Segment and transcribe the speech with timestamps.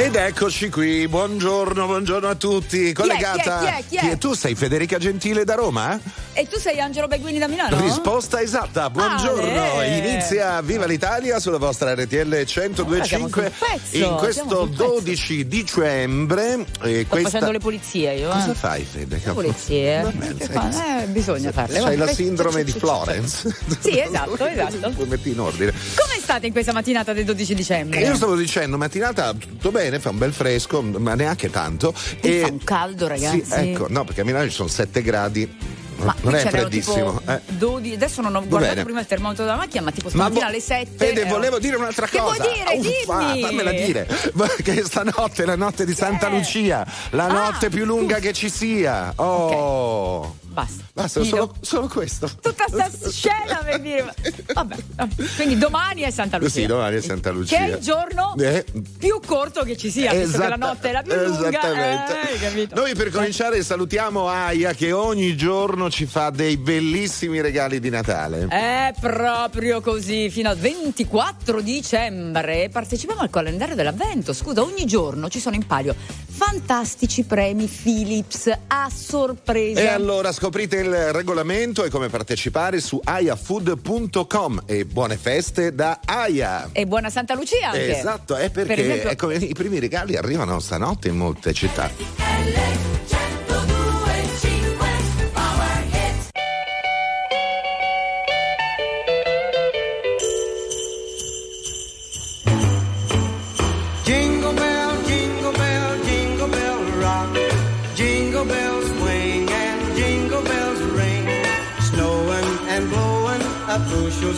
[0.00, 2.94] Ed eccoci qui, buongiorno, buongiorno a tutti.
[2.94, 3.58] Collegata.
[3.58, 4.16] Chi è, chi è, chi è?
[4.16, 6.00] Tu sei Federica Gentile da Roma?
[6.32, 7.78] E tu sei Angelo Beguini da Milano?
[7.78, 9.74] Risposta esatta, buongiorno.
[9.74, 9.98] Ale.
[9.98, 14.84] Inizia Viva l'Italia sulla vostra RTL Ora siamo 1025 sul pezzo, in questo sul pezzo.
[15.00, 16.64] 12 dicembre.
[16.80, 17.28] E Sto questa...
[17.28, 18.30] facendo le pulizie io.
[18.30, 18.54] Cosa eh.
[18.54, 19.20] fai, Fede?
[19.22, 20.00] Le pulizie.
[20.00, 21.02] Va bene, Che sei- fa?
[21.02, 21.78] Eh, bisogna farle.
[21.78, 21.96] Va.
[21.96, 23.54] la sindrome di Florence.
[23.80, 24.90] Sì, esatto, esatto.
[24.92, 25.72] Puoi metti in ordine.
[25.72, 28.00] Come state in questa mattinata del 12 dicembre?
[28.00, 31.92] Io stavo dicendo, mattinata tutto bene, fa un bel fresco, ma neanche tanto.
[32.20, 33.44] Qui fa un caldo, ragazzi.
[33.44, 35.78] Sì, ecco, no, perché a Milano ci sono 7 gradi.
[36.02, 37.20] Ma non è freddissimo.
[37.28, 37.40] eh.
[37.48, 38.84] 12, adesso non ho guardato bene.
[38.84, 40.90] prima il termometro della macchina, ma tipo Ma stamattina vo- alle 7.
[40.96, 42.42] Fede, ero- volevo dire un'altra Che cosa.
[42.42, 42.88] vuoi dire?
[43.02, 43.40] Uffa, Dimmi.
[43.42, 44.08] fammela dire.
[44.64, 46.28] Che stanotte è la notte di Santa.
[46.30, 49.12] Lucia, la Ah, notte più lunga che ci sia.
[49.16, 50.36] Oh.
[50.50, 50.82] Basta.
[50.92, 52.28] Basta, solo, solo questo.
[52.40, 54.12] Tutta sta scena per dire.
[54.52, 55.24] Vabbè, vabbè.
[55.36, 56.60] quindi domani è Santa Lucia.
[56.60, 57.56] Sì, domani è Santa Lucia.
[57.56, 58.64] Che è il giorno Eh.
[58.98, 61.48] più corto che ci sia, visto che la Esatta- notte è la più lunga.
[61.48, 62.20] Esattamente.
[62.62, 62.68] eh?
[62.74, 68.46] Noi per cominciare salutiamo Aya che ogni giorno ci fa dei bellissimi regali di Natale.
[68.48, 74.32] È proprio così, fino al 24 dicembre partecipiamo al calendario dell'avvento.
[74.32, 75.94] Scusa, ogni giorno ci sono in palio
[76.40, 79.80] fantastici premi Philips a sorpresa.
[79.80, 86.70] E allora scoprite il regolamento e come partecipare su ayafood.com e buone feste da Aya.
[86.72, 87.98] E buona Santa Lucia anche.
[87.98, 91.90] Esatto, è perché Per esempio- ecco, i primi regali arrivano stanotte in molte città.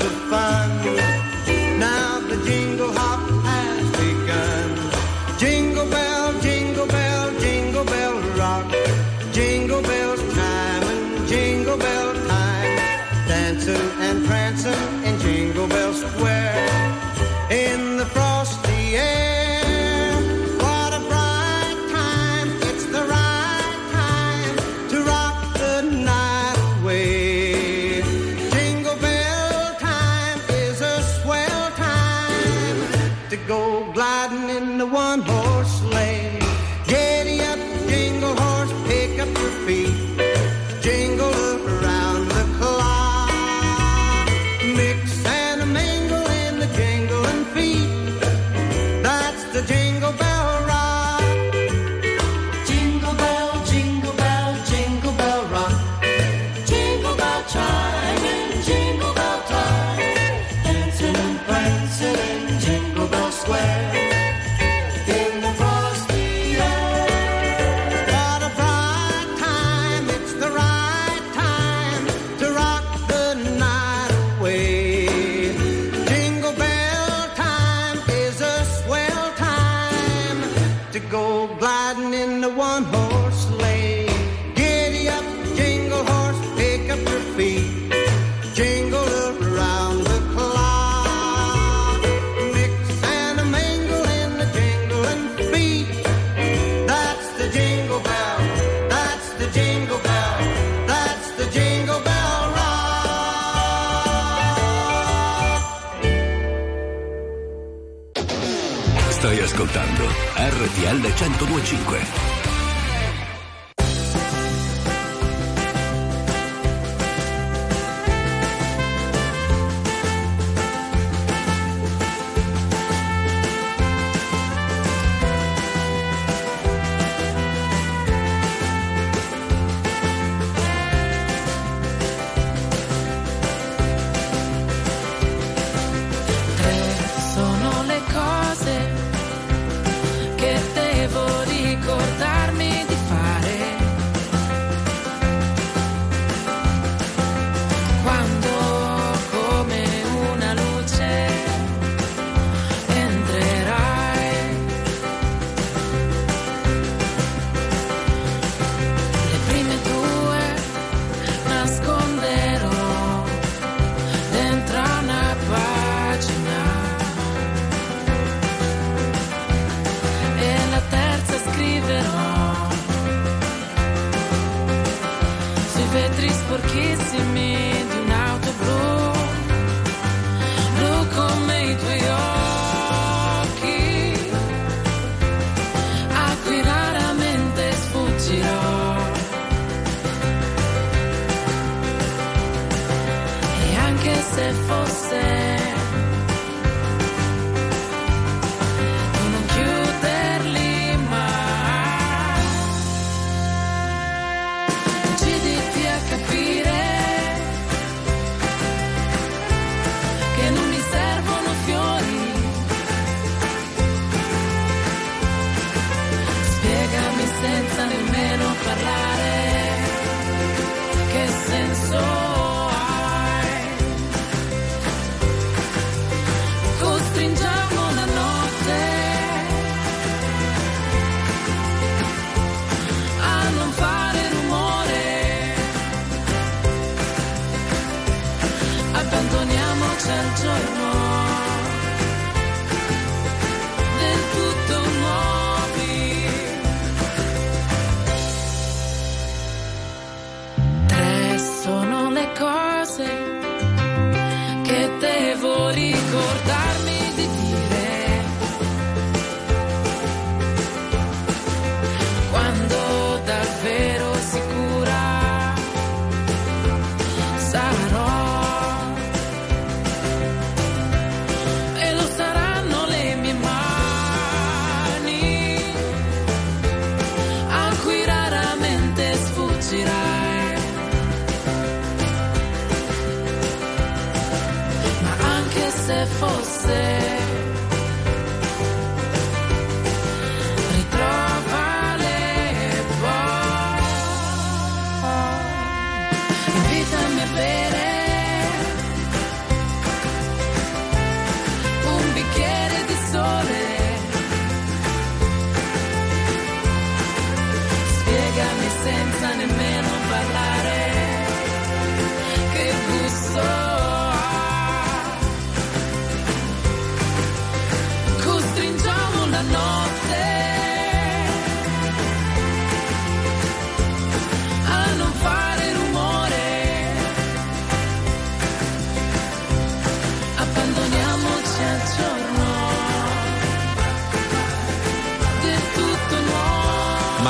[0.03, 1.12] to find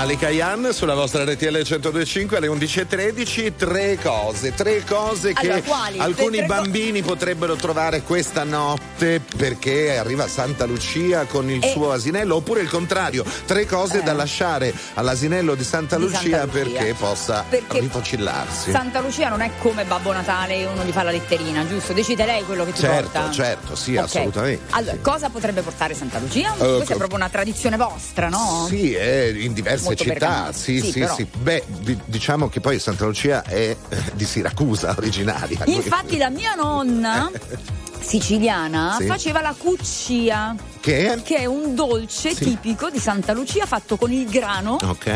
[0.02, 5.98] Malika Yan sulla vostra RTL 1025 alle 11.13 tre cose, tre cose che Allora, quali?
[6.00, 11.92] alcuni tre bambini potrebbero trovare questa notte perché arriva Santa Lucia con il E- suo
[11.92, 14.02] asinello oppure il contrario, tre cose Eh.
[14.02, 16.58] da lasciare all'asinello di Santa Di Lucia, Santa Lucia.
[16.78, 18.72] perché possa Perché rifocillarsi.
[18.72, 21.92] Santa Lucia non è come Babbo Natale, uno gli fa la letterina, giusto?
[21.92, 23.30] Decide lei quello che ti Certo, porta.
[23.30, 24.02] certo, sì, Ok.
[24.06, 24.64] assolutamente.
[24.70, 26.52] Allora, cosa potrebbe portare Santa Lucia?
[26.54, 28.66] Eh, Questa è co- proprio una tradizione vostra, no?
[28.68, 30.52] Sì, è in diverse Molto città.
[30.52, 31.14] Sì, Sì, sì, però.
[31.14, 31.26] sì.
[31.38, 35.60] Beh, di- diciamo che poi Santa Lucia è eh, di Siracusa originaria.
[35.66, 37.30] Infatti la mia nonna
[38.00, 39.06] siciliana Sì.
[39.06, 41.22] faceva la cuccia, Che è?
[41.22, 42.44] che è un dolce Sì.
[42.44, 45.06] tipico di Santa Lucia fatto con il grano Ok.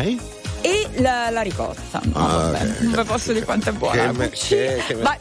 [0.61, 1.99] e la, la ricotta.
[2.03, 5.17] No, Ah, vabbè, non vi posso dire quanto è buona Che che- che me-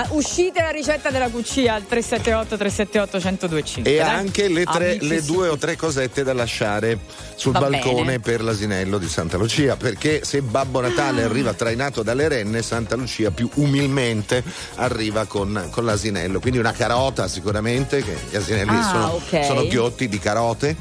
[0.00, 4.08] Ah, uscite la ricetta della cuccia al 378 378 1025 E dai.
[4.14, 6.98] anche le, tre- Amici, le due o tre cosette da lasciare
[7.34, 8.20] sul Va balcone bene.
[8.20, 9.74] per l'asinello di Santa Lucia.
[9.76, 11.24] Perché se Babbo Natale Ah.
[11.24, 14.44] arriva trainato dalle renne, Santa Lucia più umilmente
[14.76, 16.38] arriva con, con l'asinello.
[16.38, 19.44] Quindi una carota sicuramente, che gli asinelli Ah, sono, ok.
[19.44, 20.76] sono ghiotti di carote.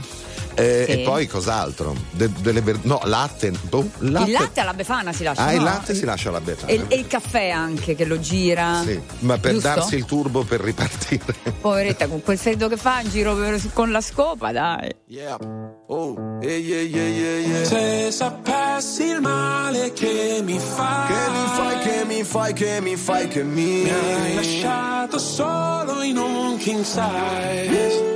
[0.60, 0.92] Eh, Sì.
[0.92, 1.96] E poi cos'altro?
[2.12, 3.52] De- delle ver- no, latte.
[3.70, 5.44] boh, Il latte alla befana si lascia.
[5.46, 5.66] Ah, il no?
[5.66, 6.72] latte si lascia alla befana.
[6.72, 8.82] E, e il caffè anche che lo gira.
[8.84, 9.68] Sì, ma per Giusto?
[9.68, 11.24] darsi il turbo per ripartire.
[11.62, 14.94] Poveretta, con quel freddo che fa in giro per- con la scopa, dai.
[15.08, 15.38] Yeah.
[15.90, 17.64] Oh, yeah, yeah, yeah, yeah, yeah.
[17.66, 22.96] Se sapessi il male che mi fai, Che mi fai, che mi fai, che mi
[22.96, 28.16] fai, che mi mi hai lasciato solo in un king size.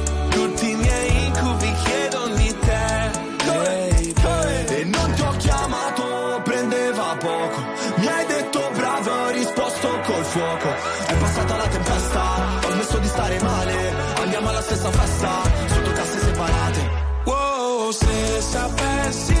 [12.91, 13.93] posso di stare male.
[14.15, 16.89] Andiamo alla stessa festa Sotto casse separate.
[17.25, 19.40] Wow, se sapessi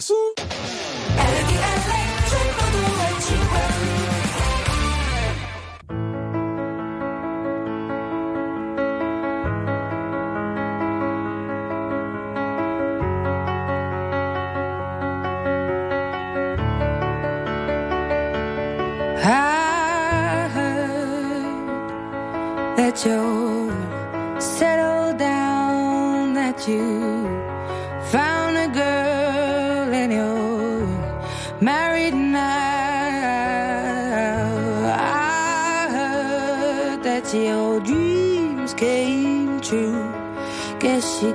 [0.00, 0.29] Mars.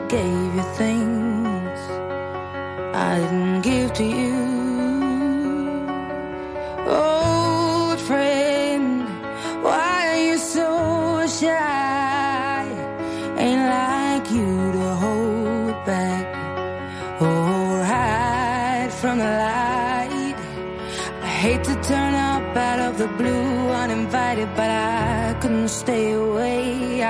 [0.10, 1.15] gave you things.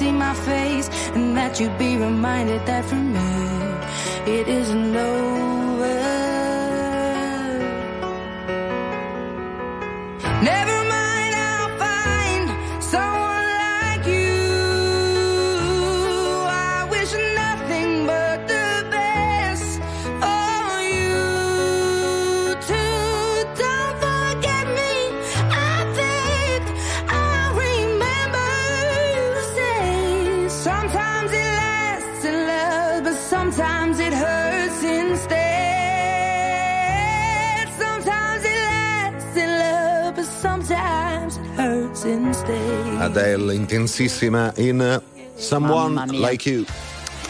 [0.00, 3.30] see my face and that you be reminded that for me
[4.38, 5.29] it isn't over.
[43.70, 45.00] intensissima in
[45.36, 46.64] Someone Like You.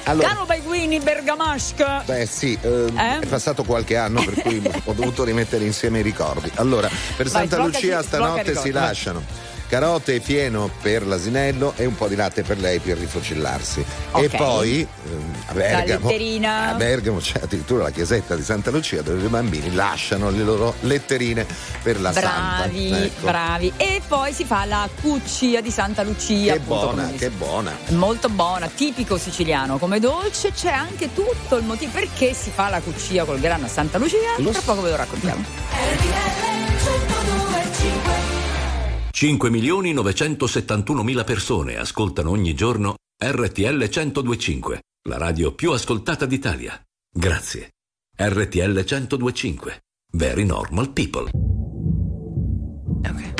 [0.04, 2.02] Allora, Caro Beguini Bergamasca.
[2.06, 3.18] Beh sì, ehm, eh?
[3.20, 6.50] è passato qualche anno per cui ho dovuto rimettere insieme i ricordi.
[6.54, 9.48] Allora, per Santa sblocca, Lucia stanotte ricordi, si lasciano.
[9.68, 13.84] Carote e fieno per l'asinello e un po' di latte per lei per rifocillarsi.
[14.10, 14.24] Okay.
[14.24, 16.08] E poi ehm, a Bergamo.
[16.08, 20.74] A Bergamo c'è addirittura la chiesetta di Santa Lucia dove i bambini lasciano le loro
[20.80, 21.46] letterine
[21.82, 22.66] per la bravi, Santa.
[22.66, 23.26] Bravi, ecco.
[23.26, 23.72] bravi.
[23.76, 26.54] E poi si fa la cuccia di Santa Lucia.
[26.54, 27.72] Che buona, che buona.
[27.90, 30.50] Molto buona, tipico siciliano come dolce.
[30.50, 34.34] C'è anche tutto il motivo perché si fa la cuccia col grano a Santa Lucia.
[34.38, 34.50] Lo...
[34.50, 35.44] Tra poco ve lo raccontiamo.
[35.70, 36.48] RTL
[39.12, 46.82] 5.971.000 persone ascoltano ogni giorno RTL 102.5, la radio più ascoltata d'Italia.
[47.08, 47.74] Grazie.
[48.16, 49.76] RTL 102.5.
[50.12, 51.30] Very normal people.
[53.02, 53.39] Okay.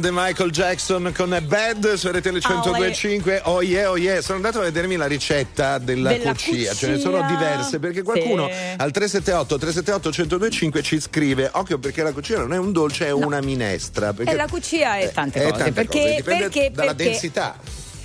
[0.00, 3.40] Grande Michael Jackson con Bad su RTL 1025.
[3.44, 4.20] Oh yeah, oh yeah.
[4.20, 6.74] Sono andato a vedermi la ricetta della, Della cuccia.
[6.74, 7.10] Ce ne cuccia.
[7.10, 8.52] sono diverse perché qualcuno Sì.
[8.76, 13.10] al 378 378 1025 ci scrive: Occhio perché la cucina non è un dolce, è
[13.10, 14.12] una minestra.
[14.12, 17.10] Perché E la cuccia è tante è cose, tante perché- cose, dipende perché- dalla perché-
[17.10, 17.56] densità.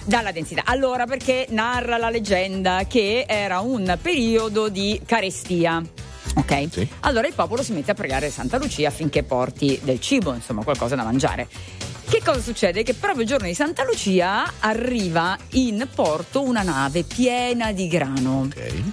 [0.04, 0.63] Dalla densità.
[0.65, 5.82] Allora, perché narra la leggenda che era un periodo di carestia.
[6.34, 6.67] Ok?
[6.71, 6.88] Sì.
[7.01, 10.95] Allora il popolo si mette a pregare Santa Lucia affinché porti del cibo, insomma, qualcosa
[10.95, 11.47] da mangiare.
[12.12, 12.84] Che cosa succede?
[12.84, 18.41] Che proprio il giorno di Santa Lucia arriva in porto una nave piena di grano.
[18.47, 18.84] Ok.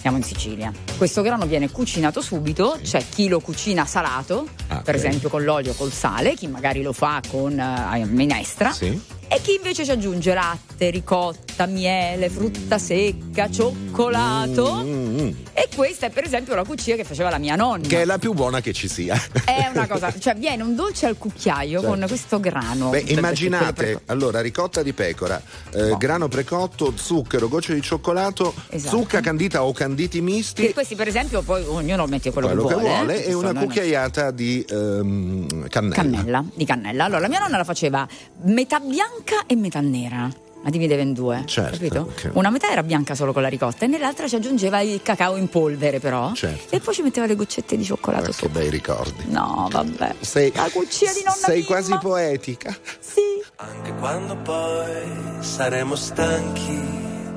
[0.00, 0.72] Siamo in Sicilia.
[0.96, 5.00] Questo grano viene cucinato subito, c'è chi lo cucina salato, Ah, per ok.
[5.04, 8.70] esempio con l'olio col sale, chi magari lo fa con eh, minestra.
[8.70, 8.98] Sì.
[9.28, 14.82] E chi invece ci aggiunge latte, ricotta, miele, frutta secca, cioccolato.
[14.82, 15.28] Mm, mm.
[15.52, 17.86] E questa è per esempio la cucina che faceva la mia nonna.
[17.86, 19.20] Che è la più buona che ci sia.
[19.44, 21.96] È una cosa, cioè viene un dolce al cucchiaio Certo.
[21.96, 22.90] con questo grano.
[22.90, 25.40] Beh, immaginate, allora, ricotta di pecora,
[25.72, 25.96] eh, No.
[25.96, 28.96] grano precotto, zucchero, gocce di cioccolato, Esatto.
[28.96, 30.62] zucca candita o canditi misti.
[30.66, 33.52] che questi per esempio poi ognuno mette quello, quello che vuole, vuole, eh, e una
[33.54, 35.94] cucchiaiata di ehm, cannella.
[35.94, 37.04] Cannella, di cannella.
[37.04, 38.06] Allora, la mia nonna la faceva
[38.44, 40.28] metà bianca e metà nera.
[40.62, 42.00] La divideva in due, Certo, capito?
[42.00, 42.30] ok.
[42.34, 45.48] Una metà era bianca solo con la ricotta e nell'altra ci aggiungeva il cacao in
[45.48, 46.34] polvere, però.
[46.34, 46.74] Certo.
[46.74, 48.60] E poi ci metteva le goccette di cioccolato Ah, che sopra.
[48.60, 49.24] bei ricordi.
[49.28, 50.16] No, vabbè.
[50.20, 51.66] Sei, La cucina di nonna sei Mimma.
[51.66, 52.76] quasi poetica.
[52.98, 53.22] Sì.
[53.56, 56.78] Anche quando poi saremo stanchi,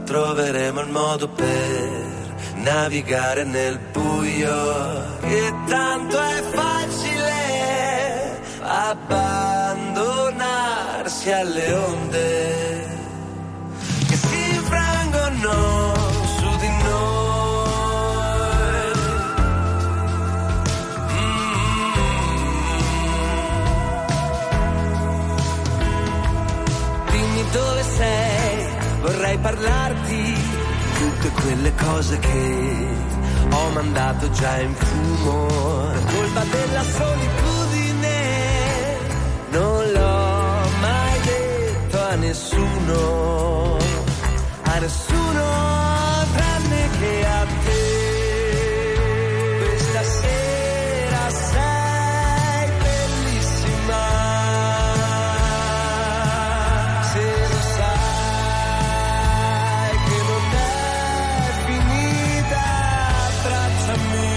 [0.04, 5.22] troveremo il modo per navigare nel buio.
[5.22, 7.32] E tanto è facile
[8.62, 12.93] abbandonarsi alle onde che
[15.44, 15.94] no,
[16.38, 17.34] su di noi.
[21.14, 21.92] Mm.
[27.12, 28.68] Dimmi dove sei,
[29.02, 30.22] vorrei parlarti
[31.00, 32.88] tutte quelle cose che
[33.50, 35.48] ho mandato già in fumo.
[35.92, 38.18] La colpa della solitudine
[39.50, 43.53] non l'ho mai detto a nessuno
[44.76, 45.46] a nessuno
[46.34, 47.82] tranne che a te.
[49.60, 54.04] Questa sera sei bellissima.
[57.12, 60.56] Se lo sai che non è
[61.66, 62.62] finita,
[63.30, 64.32] abbracciami.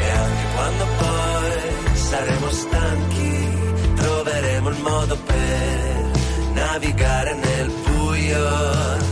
[0.00, 1.52] E anche quando poi
[1.94, 3.32] saremo stanchi,
[3.96, 5.93] troveremo il modo per
[6.74, 9.03] navigare nel buio.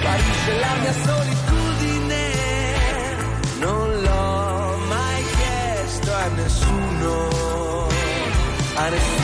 [0.00, 2.22] Guarisce la mia solitudine,
[3.60, 7.88] non l'ho mai chiesto a nessuno,
[8.76, 9.23] a nessuno.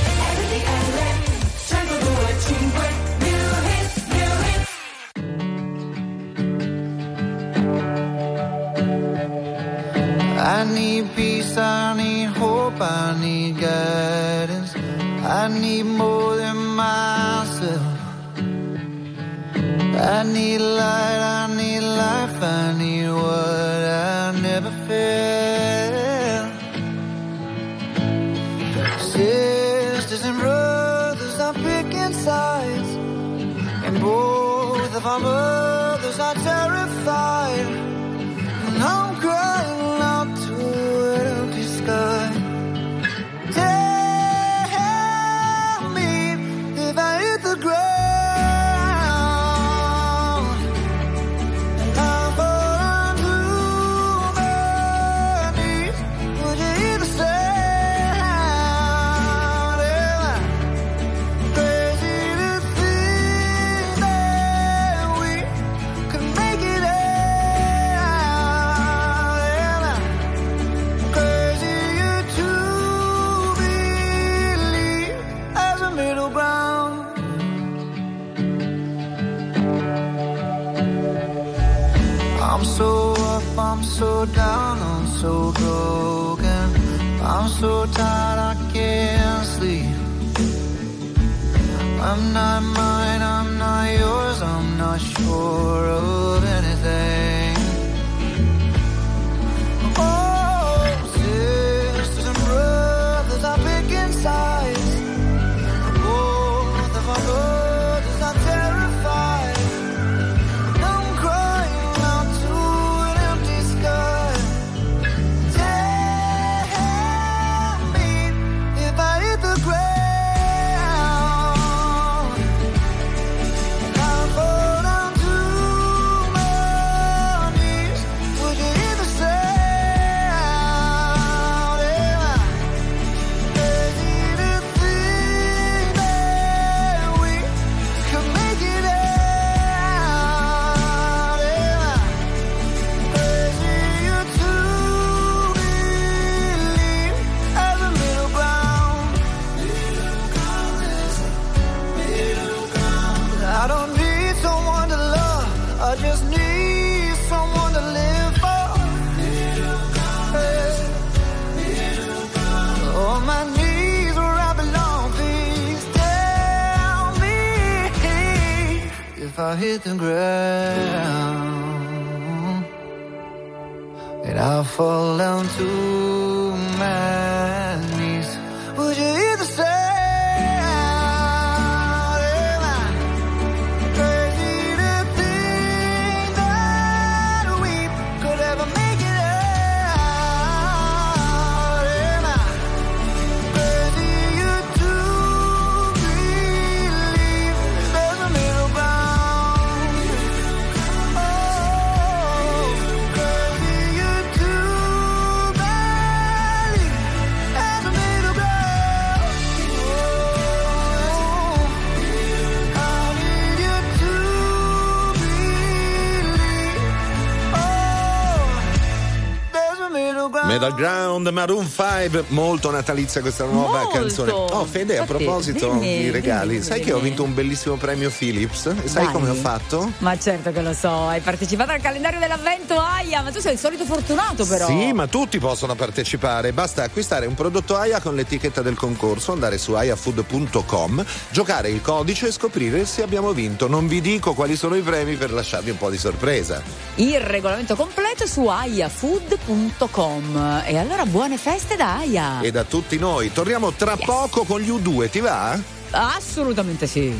[220.51, 221.27] Middle ground.
[221.29, 223.97] Maroon 5, molto natalizia questa nuova Molto.
[223.99, 224.31] canzone.
[224.31, 226.91] Oh Fede, a proposito dimmi, di regali, dimmi, sai dimmi.
[226.91, 228.65] che ho vinto un bellissimo premio Philips?
[228.83, 229.13] E sai Dai.
[229.13, 229.91] come ho fatto?
[229.99, 233.59] Ma certo che lo so, hai partecipato al calendario dell'avvento Aia, ma tu sei il
[233.59, 234.67] solito fortunato però.
[234.67, 236.51] Sì, ma tutti possono partecipare.
[236.53, 242.27] Basta acquistare un prodotto AIA con l'etichetta del concorso, andare su aiafood.com, giocare il codice
[242.27, 243.67] e scoprire se abbiamo vinto.
[243.67, 246.61] Non vi dico quali sono i premi per lasciarvi un po' di sorpresa.
[246.95, 250.40] Il regolamento completo su aiafood.com.
[250.65, 252.41] E allora buone feste da Aia.
[252.41, 253.31] E da tutti noi.
[253.31, 255.59] Torniamo tra poco con gli U2, ti va?
[255.91, 257.13] Assolutamente sì.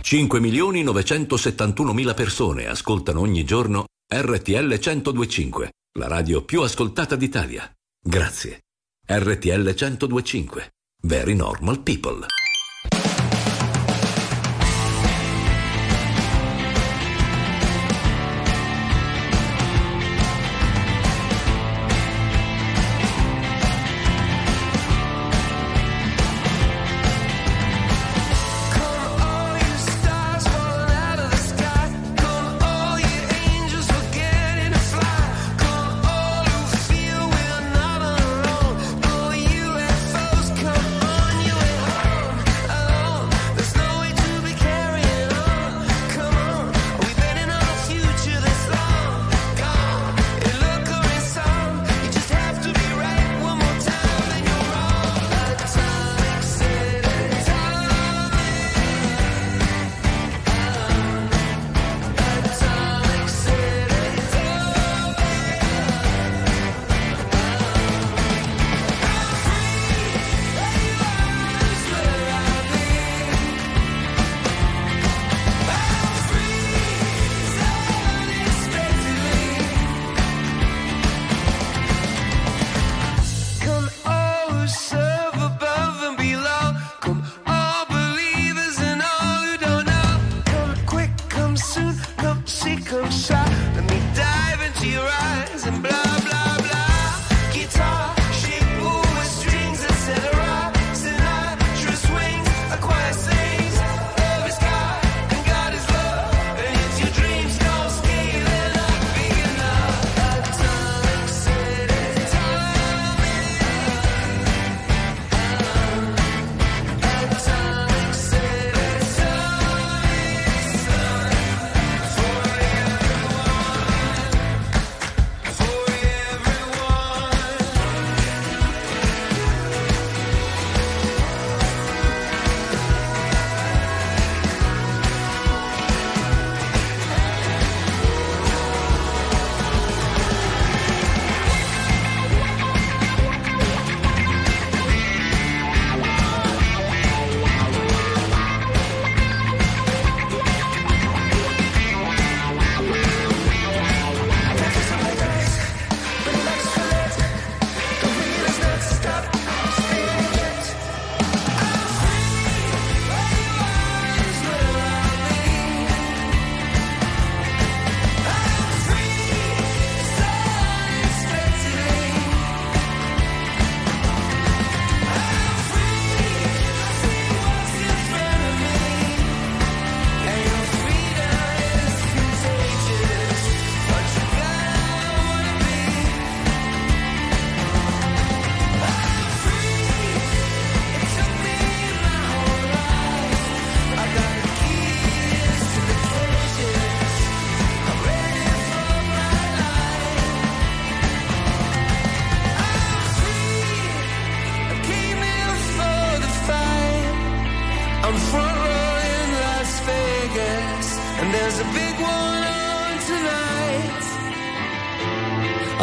[0.00, 7.70] 5 milioni 971 mila persone ascoltano ogni giorno RTL 1025, la radio più ascoltata d'Italia.
[8.02, 8.60] Grazie.
[9.06, 10.70] RTL 1025.
[11.02, 12.26] Very normal people.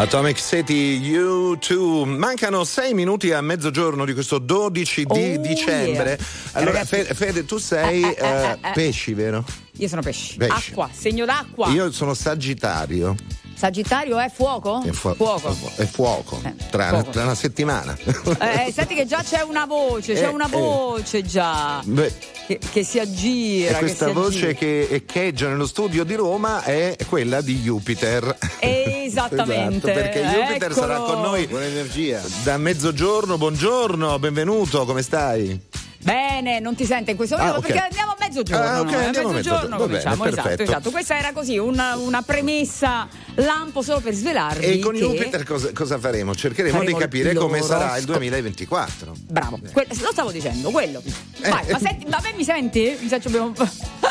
[0.05, 6.17] Atomic City U2 mancano sei minuti a mezzogiorno di questo 12 di Oh, dicembre yeah.
[6.51, 8.71] allora Ragazzi- Fe- Fede tu sei Eh, eh, eh, eh, eh.
[8.75, 9.43] pesci vero?
[9.77, 10.37] Io sono pesci.
[10.37, 10.69] Pesci.
[10.69, 11.69] Acqua, segno d'acqua.
[11.69, 13.15] io sono sagittario
[13.55, 14.83] Sagittario è fuoco?
[14.83, 15.55] è, fu- fuoco.
[15.77, 17.09] è fuoco Eh, tra, fuoco.
[17.11, 17.97] tra una settimana
[18.39, 20.49] Eh, senti che già c'è una voce, c'è Eh, una eh.
[20.49, 22.13] voce già Beh,
[22.47, 23.69] che, che si aggira.
[23.69, 24.53] e che questa si voce aggira.
[24.53, 29.03] che echeggia nello studio di Roma è quella di Jupiter Esattamente.
[29.05, 30.73] Esatto, perché Jupiter Eccolo.
[30.87, 32.21] sarà con noi Buona energia.
[32.43, 35.59] da mezzogiorno buongiorno benvenuto come stai?
[36.05, 37.65] Bene, non ti sente in questo momento Ah, ok.
[37.65, 38.63] perché andiamo a mezzogiorno.
[38.63, 38.97] Ah, ok, no?
[38.97, 39.77] a andiamo a mezzogiorno mezzogiorno.
[39.77, 40.25] Va bene, cominciamo.
[40.25, 40.91] esatto, esatto.
[40.91, 44.63] Questa era così, una, una premessa lampo solo per svelarvi.
[44.63, 44.93] E con.
[44.93, 46.35] Jupiter cosa, cosa faremo?
[46.35, 49.13] Cercheremo Faremo di capire come sarà il 2024.
[49.27, 51.01] Bravo, que- lo stavo dicendo, quello.
[51.41, 51.49] Eh.
[51.49, 52.97] Vai, ma, senti, ma a me mi senti?
[53.01, 53.53] Mi sento abbiamo...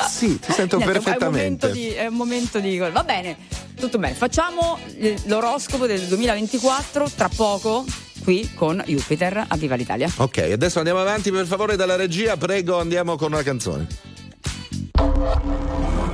[0.08, 1.68] Sì, ti sento Niente, perfettamente.
[1.68, 1.88] È un momento di.
[1.90, 2.78] È un momento di...
[2.78, 3.36] Va bene,
[3.78, 4.14] tutto bene.
[4.14, 7.84] Facciamo eh, l'oroscopo del 2024 tra poco
[8.24, 10.10] qui con Jupiter a Viva l'Italia.
[10.16, 13.86] Ok, adesso andiamo avanti per favore dalla regia, prego andiamo con una canzone.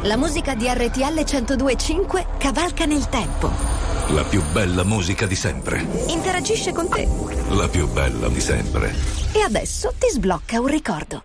[0.03, 3.51] La musica di RTL 1025 cavalca nel tempo.
[4.09, 5.87] La più bella musica di sempre.
[6.09, 7.07] Interagisce con te.
[7.51, 8.93] La più bella di sempre.
[9.33, 11.25] E adesso ti sblocca un ricordo.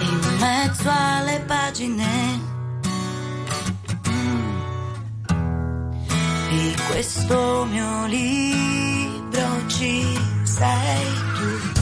[0.00, 2.53] in mezzo alle pagine
[6.54, 11.80] di questo mio libro ci sei tu.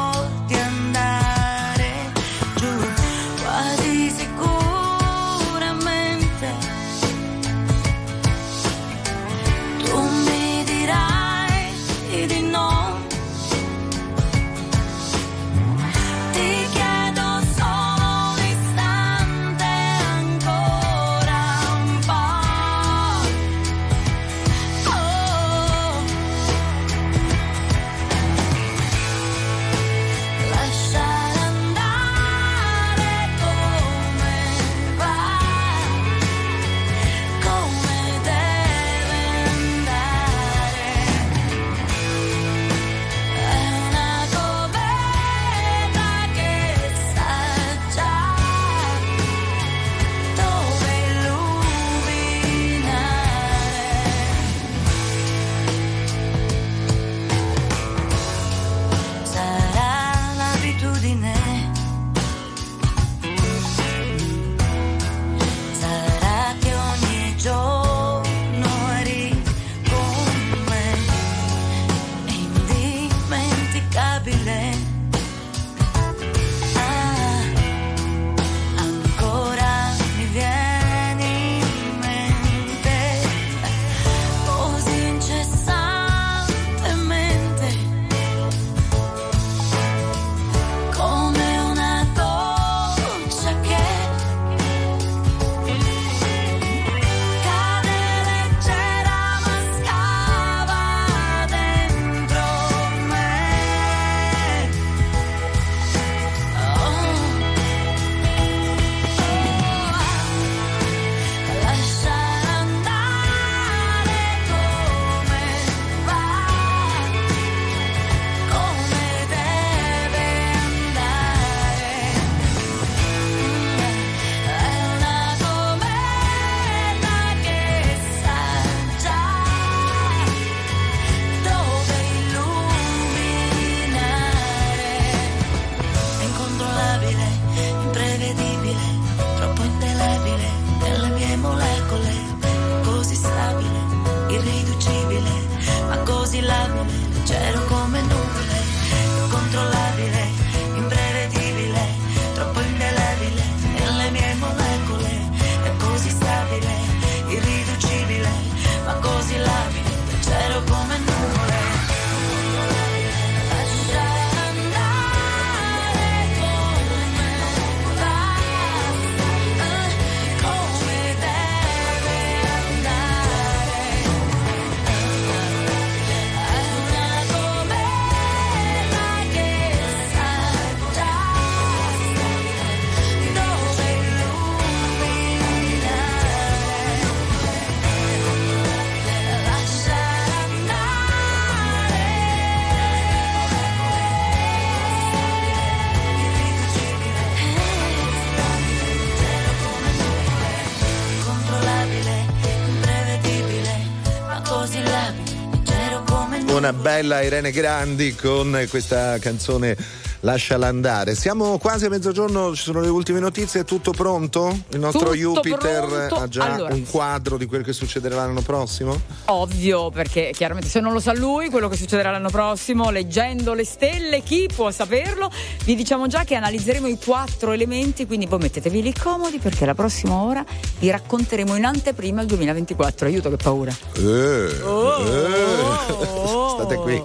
[206.98, 209.76] bella Irene Grandi con questa canzone
[210.20, 211.14] Lasciala andare.
[211.14, 214.56] Siamo quasi a mezzogiorno, ci sono le ultime notizie, è tutto pronto?
[214.70, 216.14] Il nostro Tutto Jupiter pronto.
[216.16, 216.74] ha già Allora.
[216.74, 219.00] un quadro di quel che succederà l'anno prossimo?
[219.26, 223.64] Ovvio, perché chiaramente se non lo sa lui, quello che succederà l'anno prossimo, leggendo le
[223.64, 225.30] stelle, chi può saperlo?
[225.64, 229.74] Vi diciamo già che analizzeremo i quattro elementi, quindi voi mettetevi lì comodi perché la
[229.74, 230.44] prossima ora
[230.80, 233.06] vi racconteremo in anteprima il 2024.
[233.06, 233.72] Aiuto che paura.
[233.94, 236.56] Eh, Oh, eh.
[236.58, 237.04] State qui.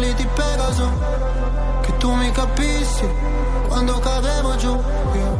[0.00, 0.88] Ali di Pegaso,
[1.82, 3.06] che tu mi capissi
[3.68, 4.72] quando cadevo giù.
[4.72, 5.39] Io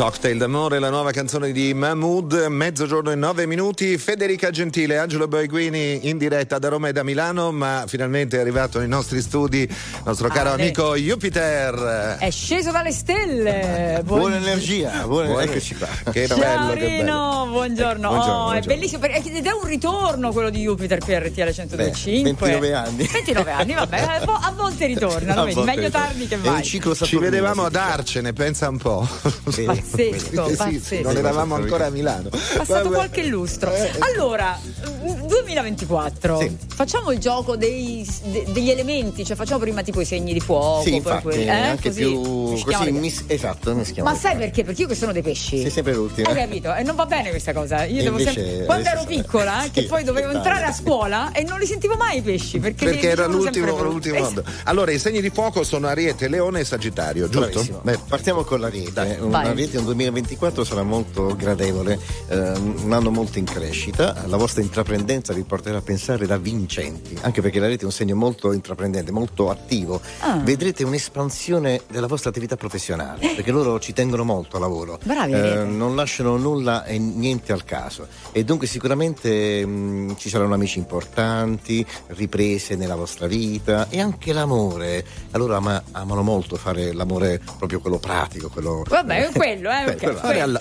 [0.00, 3.98] cocktail d'amore, la nuova canzone di Mahmood, mezzogiorno e nove minuti.
[3.98, 8.78] Federica Gentile, Angelo Boiguini in diretta da Roma e da Milano, ma finalmente è arrivato
[8.78, 9.68] nei nostri studi il
[10.06, 10.62] nostro caro Ale.
[10.62, 12.16] amico Jupiter.
[12.18, 14.00] È sceso dalle stelle.
[14.02, 15.88] Buon- Buona energia, buona, Buona- eccoci qua.
[16.10, 16.96] Che Ciao bello, che bello.
[16.96, 17.50] Rino, buongiorno.
[17.50, 18.60] Eh, buongiorno, Oh, è buongiorno.
[18.74, 22.22] bellissimo perché- ed è un ritorno quello di Jupiter per RTL 125.
[22.22, 23.04] 29 anni.
[23.12, 26.06] 29 anni, vabbè, a vo- a volte ritornano, A vedi, volte meglio ritorno.
[26.06, 26.62] tardi che È mai.
[26.64, 29.06] Ci vedevamo ad Arcene, pensa un po'.
[29.50, 29.88] Sì.
[29.90, 31.02] Pazzesco, Sì, pazzesco.
[31.02, 32.28] non eravamo ancora a Milano.
[32.30, 32.94] passato Vabbè.
[32.94, 33.72] qualche lustro.
[34.00, 36.38] Allora, mm, 2024.
[36.40, 36.56] Sì.
[36.74, 40.82] Facciamo il gioco dei- de- degli elementi, cioè facciamo prima tipo i segni di fuoco,
[40.82, 44.08] Sì, poi infatti, quelli, eh, anche così, più così, mis- esatto, mischiamo.
[44.08, 44.64] Ma sai perché?
[44.64, 45.60] Perché io che sono dei pesci.
[45.60, 46.28] Sei sempre l'ultima.
[46.30, 46.74] Hai capito?
[46.74, 47.84] E non va bene questa cosa.
[47.84, 48.64] Io E devo sempre.
[48.64, 52.18] Quando ero piccola, sì, che poi dovevo entrare a scuola e non li sentivo mai
[52.18, 52.58] i pesci.
[52.58, 54.44] Perché, Perché era l'ultimo, l'ultimo Esatto.
[54.64, 57.80] Allora, i segni di fuoco sono Ariete, Leone e Sagittario, giusto?
[57.82, 59.18] Beh, Partiamo con l'Ariete.
[59.20, 59.44] Un Vai.
[59.70, 61.96] È un 2024 sarà molto gradevole,
[62.28, 64.24] eh, un anno molto in crescita.
[64.26, 67.92] La vostra intraprendenza vi porterà a pensare da vincenti, anche perché la rete è un
[67.92, 70.00] segno molto intraprendente, molto attivo.
[70.20, 70.38] Ah.
[70.42, 74.98] Vedrete un'espansione della vostra attività professionale, perché loro ci tengono molto al lavoro.
[75.04, 78.08] Bravi, Eh, non lasciano nulla e niente al caso.
[78.32, 85.04] E dunque sicuramente mh, ci saranno amici importanti, riprese nella vostra vita e anche l'amore.
[85.30, 90.18] Allora ama- amano molto fare l'amore proprio quello pratico, quello Vabbè, quello, eh, quello- quello,
[90.18, 90.60] fare alla-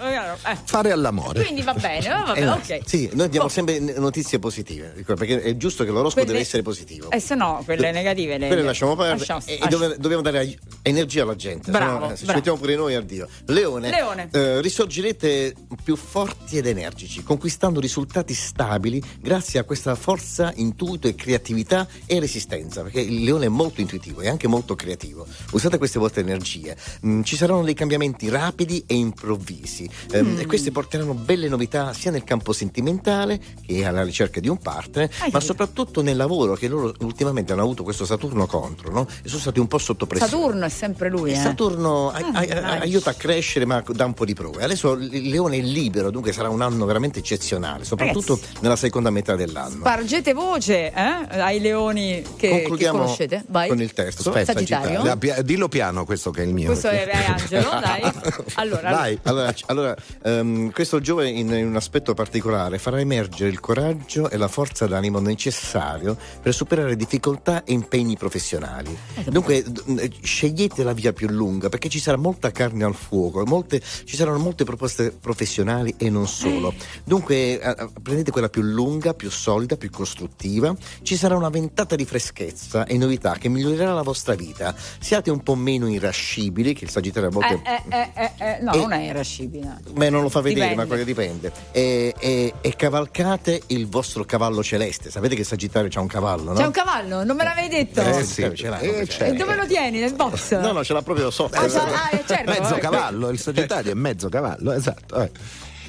[0.52, 0.58] eh.
[0.66, 1.43] Fare all'amore.
[1.43, 2.80] Quindi va bene, eh, vabbè, Eh, ok.
[2.86, 3.50] Sì, noi diamo Oh.
[3.50, 7.10] sempre notizie positive, perché è giusto che l'oroscopo Quelle- deve essere positivo.
[7.12, 10.58] E se no, quelle negative le Quelle lasciamo perdere lasciamo- e, lasciamo- dove- dobbiamo dare
[10.82, 11.72] energia alla gente.
[11.72, 13.28] Bravo, se no, eh, ci mettiamo pure noi, addio.
[13.45, 14.30] Leone, Leone.
[14.32, 21.16] eh, risorgerete più forti ed energici, conquistando risultati stabili grazie a questa forza, intuito e
[21.16, 25.26] creatività e resistenza, perché il leone è molto intuitivo e anche molto creativo.
[25.52, 26.76] Usate queste vostre energie.
[27.06, 30.40] Mm, ci saranno dei cambiamenti rapidi e improvvisi ehm, Mm.
[30.40, 35.04] e queste porteranno belle novità sia nel campo sentimentale che alla ricerca di un partner,
[35.06, 35.40] Hai ma capito.
[35.42, 39.08] soprattutto nel lavoro che loro ultimamente hanno avuto questo Saturno contro, no?
[39.24, 40.32] E sono stati un po' sotto pressione.
[40.32, 41.36] Saturno è sempre lui, eh.
[41.36, 42.80] Saturno Ah, ai- dai.
[42.82, 44.64] aiuta a crescere ma dà un po' di prove.
[44.64, 49.36] Adesso il leone è libero, dunque sarà un anno veramente eccezionale, soprattutto nella seconda metà
[49.36, 49.78] dell'anno.
[49.82, 50.94] Spargete voce eh,
[51.40, 53.44] ai leoni che, che Concludiamo conoscete.
[53.48, 53.68] Vai.
[53.70, 54.28] con il testo.
[54.30, 55.04] Aspetta, Sagittario.
[55.04, 56.68] La pia- dillo piano questo che è il mio.
[56.68, 58.12] Questo è, è Angelo, dai.
[58.56, 58.79] Allora.
[59.24, 64.30] Allora, c- allora, ehm, questo Giove in, in un aspetto particolare farà emergere il coraggio
[64.30, 68.98] e la forza d'animo necessario per superare difficoltà e impegni professionali.
[69.30, 73.46] Dunque eh, scegliete la via più lunga perché ci sarà molta carne al fuoco, e
[73.46, 76.74] molte- ci saranno molte proposte professionali e non solo.
[77.04, 80.76] Dunque eh, eh, prendete quella più lunga, più solida, più costruttiva.
[81.02, 84.76] Ci sarà una ventata di freschezza e novità che migliorerà la vostra vita.
[85.00, 88.68] Siate un po' meno irascibili, che il Sagittario a volte eh, eh, eh, eh, no,
[88.74, 89.78] E- non è irascibile.
[89.91, 90.82] Beh, non lo fa vedere, Dipende.
[90.84, 91.51] ma quello dipende.
[91.72, 95.09] E, e- e cavalcate il vostro cavallo celeste.
[95.11, 96.57] Sapete che Sagittario c'ha un cavallo, no?
[96.57, 98.01] C'è un cavallo, non me l'avevi detto?
[98.01, 98.43] Eh, sì.
[98.43, 99.26] sì, ce l'ha, Eh, ce l'ha.
[99.28, 99.99] E dove lo tieni?
[99.99, 100.57] Nel box?
[100.59, 101.55] No, no, ce l'ha proprio sotto.
[101.57, 102.80] Ah, ah, eh, certo, Mezzo eh.
[102.80, 105.22] cavallo, il Sagittario è mezzo cavallo, esatto.
[105.22, 105.32] eh.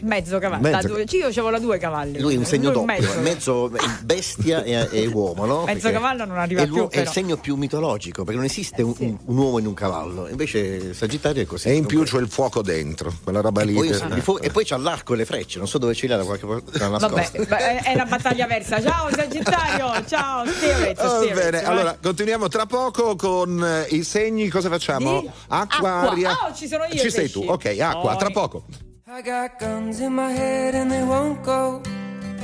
[0.02, 0.62] Mezzo cavallo.
[0.62, 2.18] Mezzo- due- Io avevo la due cavalli.
[2.20, 3.20] Lui è un segno doppio, mezzo.
[3.20, 3.72] mezzo,
[4.02, 5.64] bestia e, e uomo, no?
[5.64, 8.82] Mezzo Perché cavallo non arriva è più, È il segno più mitologico, perché non esiste
[8.82, 9.04] un, sì.
[9.04, 10.28] un- un uomo in un cavallo.
[10.28, 11.68] Invece Sagittario è così.
[11.68, 13.74] E in più c'è il fuoco dentro, quella roba lì.
[13.74, 16.16] poi, il fu- e poi c'ha l'arco e le frecce, non so dove ce l'ha
[16.16, 18.80] da qualche parte Vabbè, è una battaglia versa.
[18.80, 20.96] Ciao Sagittario, ciao Spirit.
[20.96, 24.48] Va Spirit, bene, allora continuiamo tra poco con eh, i segni.
[24.48, 25.20] Cosa facciamo?
[25.20, 25.30] Di?
[25.48, 25.58] Acqua,
[26.00, 26.10] Acqua.
[26.10, 26.30] aria.
[26.48, 27.32] Oh, ci sono io, Ci sei pesci.
[27.40, 28.32] tu, ok, acqua, Oh, tra eh.
[28.32, 28.64] poco.
[29.12, 31.82] I got guns in my head and they won't go.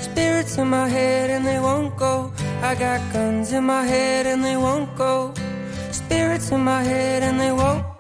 [0.01, 2.33] Spirits in my head and they won't go.
[2.61, 5.33] I got guns in my head and they won't go.
[5.93, 7.96] Spirits in my head and they won't.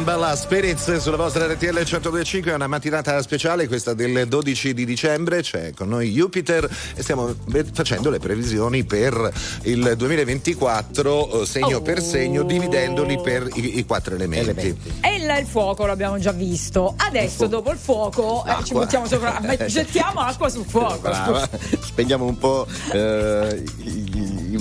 [0.00, 5.42] Strambella Spirits sulla vostra RTL 1025 è una mattinata speciale, questa del 12 di dicembre.
[5.42, 7.34] C'è con noi Jupiter e stiamo
[7.74, 9.30] facendo le previsioni per
[9.64, 11.82] il 2024 eh, segno Oh.
[11.82, 14.74] per segno, dividendoli per i, i quattro elementi.
[15.02, 16.94] E il, il fuoco l'abbiamo già visto.
[16.96, 19.38] Adesso, dopo il fuoco, eh, ci buttiamo sopra.
[19.68, 21.00] Gettiamo acqua sul fuoco.
[21.00, 21.46] Brava.
[21.78, 23.62] Spendiamo un po' eh,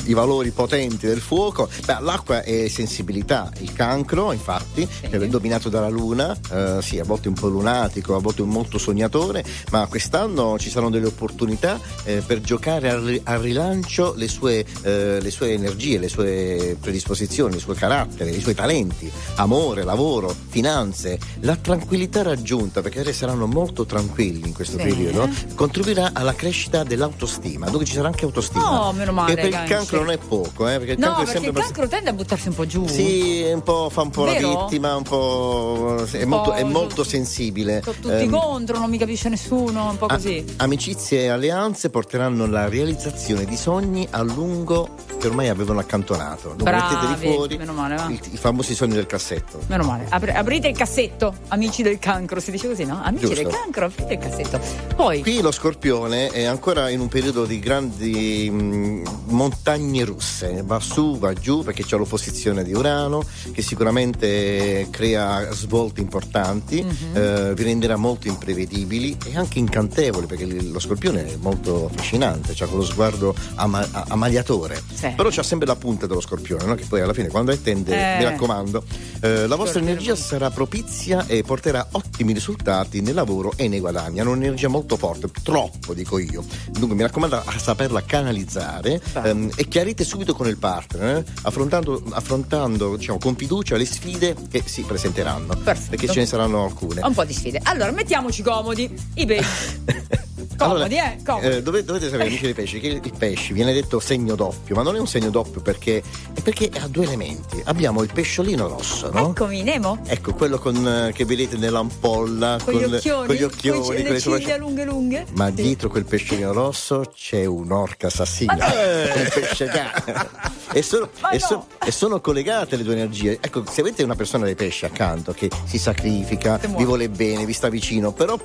[0.05, 1.69] i, valori potenti del fuoco.
[1.85, 7.27] Beh, l'acqua è sensibilità, il cancro, infatti, è dominato dalla luna, eh, sì, a volte
[7.27, 12.41] un po' lunatico, a volte molto sognatore, ma quest'anno ci saranno delle opportunità eh, per
[12.41, 17.73] giocare al, al rilancio le sue, eh, le sue energie, le sue predisposizioni, il suo
[17.73, 24.53] carattere, i suoi talenti, amore, lavoro, finanze, la tranquillità raggiunta, perché saranno molto tranquilli in
[24.53, 24.83] questo Sì.
[24.83, 28.87] periodo, contribuirà alla crescita dell'autostima, dove ci sarà anche autostima.
[28.87, 29.65] Oh, meno male, Che per il.
[29.79, 32.09] Cancro non è poco, eh, perché il No, cancro è perché sempre il cancro tende
[32.09, 32.87] a buttarsi un po' giù.
[32.87, 34.51] sì, un po', fa un po' Vero?
[34.51, 36.05] la vittima, un po'.
[36.09, 37.81] È, molto, è molto sensibile.
[37.83, 40.43] Sono tutti Ehm, contro, non mi capisce nessuno, un po' a- così.
[40.57, 46.55] amicizie e alleanze porteranno alla realizzazione di sogni a lungo che ormai avevano accantonato.
[46.57, 48.07] Metteteli Bravi, fuori meno male, va.
[48.09, 49.59] i, i famosi sogni del cassetto.
[49.67, 50.05] Meno male.
[50.09, 52.99] Apri- aprite il cassetto, amici del cancro, si dice così, no?
[53.03, 53.43] Amici Giusto.
[53.43, 54.59] del cancro, aprite il cassetto.
[54.95, 60.79] Poi, Qui lo scorpione è ancora in un periodo di grandi mh, montagne russe, va
[60.79, 67.15] su, va giù perché c'è l'opposizione di Urano che sicuramente crea svolte importanti, Mhm.
[67.15, 72.65] eh, vi renderà molto imprevedibili e anche incantevoli perché lo scorpione è molto affascinante, ha
[72.67, 75.09] quello sguardo ama- a- amagliatore, Sì.
[75.15, 76.75] però c'ha sempre la punta dello scorpione, no?
[76.75, 78.17] che poi alla fine quando attende, Eh.
[78.17, 78.83] mi raccomando,
[79.21, 84.19] eh, la vostra energia sarà propizia e porterà ottimi risultati nel lavoro e nei guadagni.
[84.19, 86.43] Hanno un'energia molto forte, troppo dico io.
[86.71, 92.01] Dunque mi raccomando a saperla canalizzare ehm, e chiarite subito con il partner, eh, affrontando,
[92.11, 95.53] affrontando diciamo, con fiducia le sfide che si presenteranno.
[95.89, 97.01] Perché ce ne saranno alcune.
[97.01, 97.59] un po' di sfide.
[97.63, 98.89] Allora, mettiamoci comodi.
[99.15, 99.25] I
[100.59, 101.17] Comodi, eh?
[101.25, 101.47] Comodi.
[101.47, 104.81] Eh, dove- dovete sapere, amici dei pesci, che il pesce viene detto segno doppio, ma
[104.83, 106.03] non è un segno doppio perché,
[106.33, 107.61] è perché ha due elementi.
[107.65, 109.29] Abbiamo il pesciolino rosso, no?
[109.31, 109.99] Eccomi, Nemo.
[110.05, 110.75] Ecco, quello con,
[111.07, 114.83] eh, che vedete nell'ampolla Con gli occhioni, con gli occhioni, con con le ciglia lunghe
[114.85, 115.25] lunghe.
[115.35, 115.53] Ma Sì.
[115.53, 120.47] dietro quel pesciolino rosso c'è un'orca assassina, un pesce cane.
[120.71, 123.39] E sono, e so- e sono collegate le due energie.
[123.41, 127.53] Ecco, se avete una persona dei pesci accanto che si sacrifica, vi vuole bene, vi
[127.53, 128.37] sta vicino, però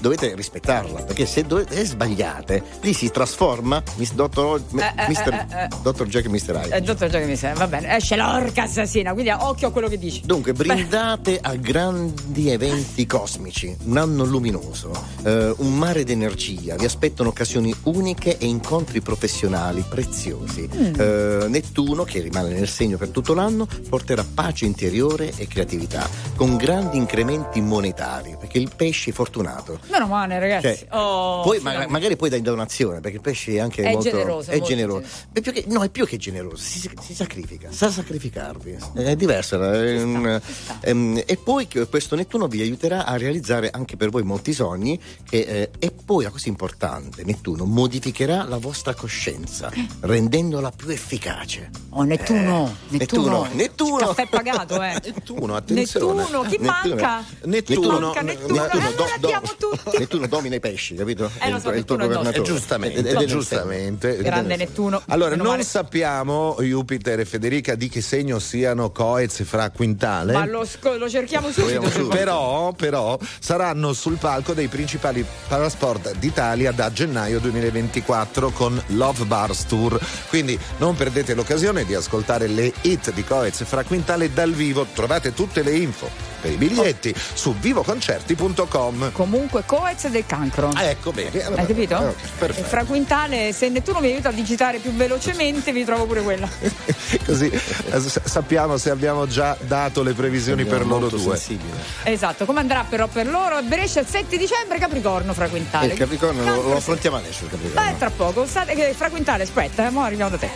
[0.00, 5.46] dovete rispettarla perché se dovete, se sbagliate lì si trasforma Miss Dottor, Eh, eh, Mister-
[5.50, 5.68] eh, eh.
[5.82, 6.60] Dottor Jack e Mr.
[6.64, 7.96] Hyde Eh, dottor Giacomo mi serve, va bene.
[7.96, 10.22] Esce l'orca assassina, quindi occhio a quello che dici.
[10.24, 14.92] Dunque, brindate a grandi eventi cosmici, un anno luminoso,
[15.24, 20.68] eh, un mare d'energia, vi aspettano occasioni uniche e incontri professionali preziosi.
[20.72, 20.94] Mm.
[20.98, 26.56] Eh, Nettuno, che rimane nel segno per tutto l'anno, porterà pace interiore e creatività, con
[26.56, 29.75] grandi incrementi monetari, perché il pesce è fortunato.
[29.90, 30.66] Meno male, ragazzi.
[30.78, 34.08] Cioè, Oh, poi ma- magari poi dai donazione, perché il pesce è anche È molto
[34.10, 35.06] generoso, è generoso.
[35.32, 38.76] È che- no, è più che generoso, si, si sacrifica, sa sacrificarvi.
[38.94, 39.60] È diverso.
[39.62, 40.40] è un-
[40.80, 44.98] ehm, e poi questo Nettuno vi aiuterà a realizzare anche per voi molti sogni.
[45.28, 49.70] che, eh, e poi la cosa importante, Nettuno modificherà la vostra coscienza,
[50.00, 51.70] rendendola più efficace.
[51.90, 53.42] Oh, Nettuno, Eh, Nettuno.
[53.42, 53.96] Nettuno, Nettuno.
[53.96, 55.00] Caffè pagato, eh.
[55.04, 56.22] Nettuno, attenzione.
[56.22, 57.24] Nettuno, chi manca?
[57.44, 59.28] Nettuno, Manca Nettuno, Nettuno, eh, do- do-
[59.70, 59.98] tutti.
[59.98, 61.30] Nettuno domina i pesci, capito?
[61.40, 62.38] Eh, lo so, è il tuo governatore.
[62.38, 64.16] Eh, giustamente, Ed- ed è nel giustamente.
[64.16, 65.02] Grande Nettuno.
[65.06, 65.62] Allora, non male.
[65.62, 70.32] sappiamo, Jupiter e Federica, di che segno siano Coez e Fra Quintale.
[70.32, 72.08] Ma lo, sco- lo cerchiamo subito.
[72.08, 79.66] Però, però saranno sul palco dei principali parasport d'Italia da gennaio 2024 con Love Bars
[79.66, 79.98] Tour.
[80.28, 84.86] Quindi non perdete l'occasione di ascoltare le hit di Coez e Fra Quintale dal vivo.
[84.94, 86.08] Trovate tutte le info
[86.40, 89.12] per i biglietti su vivoconcerti.com.
[89.12, 90.70] Comunque 5 Coez del cancro.
[90.74, 91.42] Ah, ecco bene.
[91.44, 91.96] allora- Hai capito?
[91.96, 92.68] allora, perfetto.
[92.68, 96.46] fra quintale, se tu mi aiuta a digitare più velocemente, vi trovo pure quella.
[97.24, 101.36] Così eh, sappiamo se abbiamo già dato le previsioni per loro due.
[101.36, 101.78] sensibile.
[102.02, 103.62] Esatto, come andrà però per loro?
[103.62, 105.92] Brescia il 7 dicembre, Capricorno fra quintale.
[105.92, 107.88] il Capricorno lo, Cancro, lo affrontiamo adesso il Capricorno.
[107.90, 110.50] Eh, tra poco, State- fra quintale, aspetta, eh, mo arriviamo da te.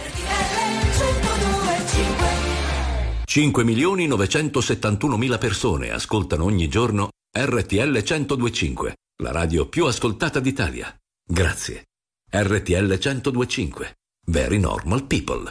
[3.25, 10.93] 5 milioni 971 mila persone ascoltano ogni giorno RTL 1025, la radio più ascoltata d'Italia.
[11.25, 11.91] Grazie.
[12.29, 13.99] RTL 1025.
[14.27, 15.51] Very normal people.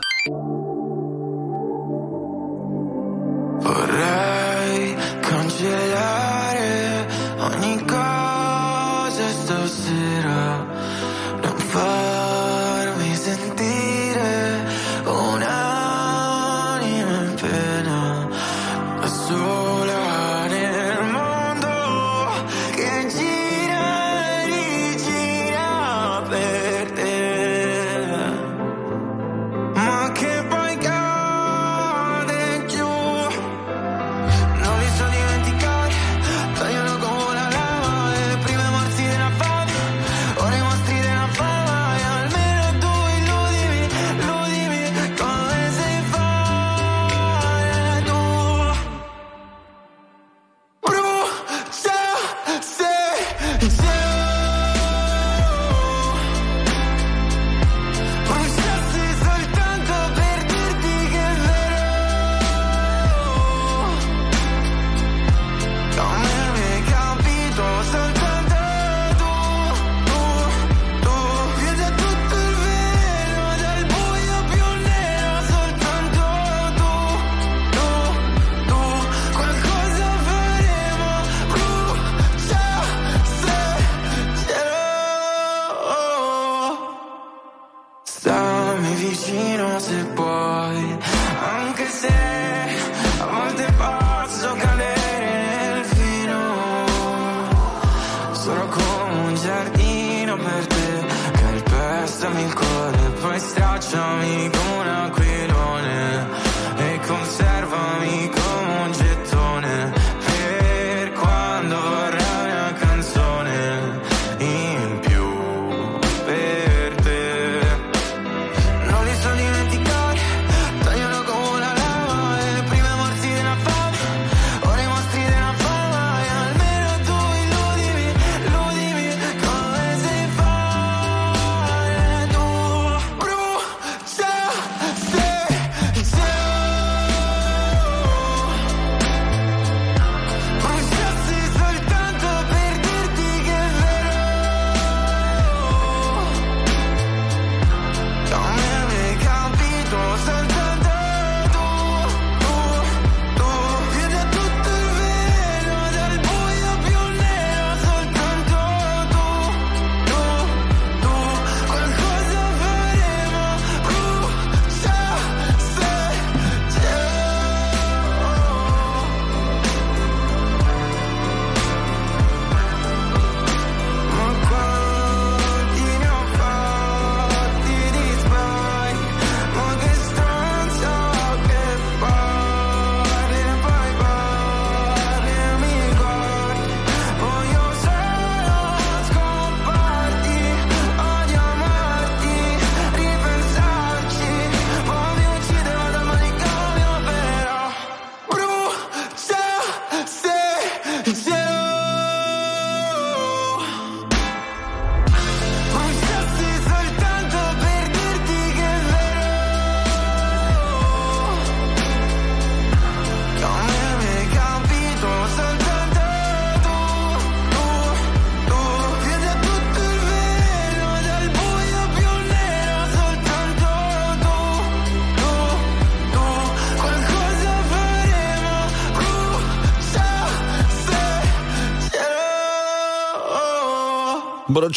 [3.62, 4.09] Vorrei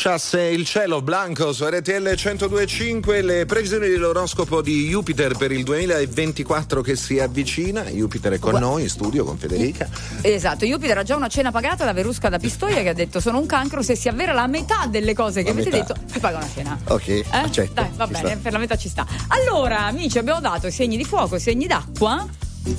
[0.03, 6.81] Bruciasse il cielo Blanco su RTL 1025 le previsioni dell'oroscopo di Jupiter per il 2024
[6.81, 7.85] che si avvicina.
[7.85, 9.89] Jupiter è con Gua- noi in studio con Federica.
[10.23, 13.39] Esatto, Jupiter ha già una cena pagata da Verusca da Pistoia che ha detto sono
[13.39, 15.93] un cancro, se si avvera la metà delle cose che La avete metà.
[15.95, 16.79] detto, vi paga una cena.
[16.89, 17.25] Ok, Eh?
[17.31, 17.73] accetto.
[17.75, 18.39] Dai, va ci bene, sta.
[18.43, 19.07] per la metà ci sta.
[19.29, 22.27] Allora, amici, abbiamo dato segni di fuoco, segni d'acqua.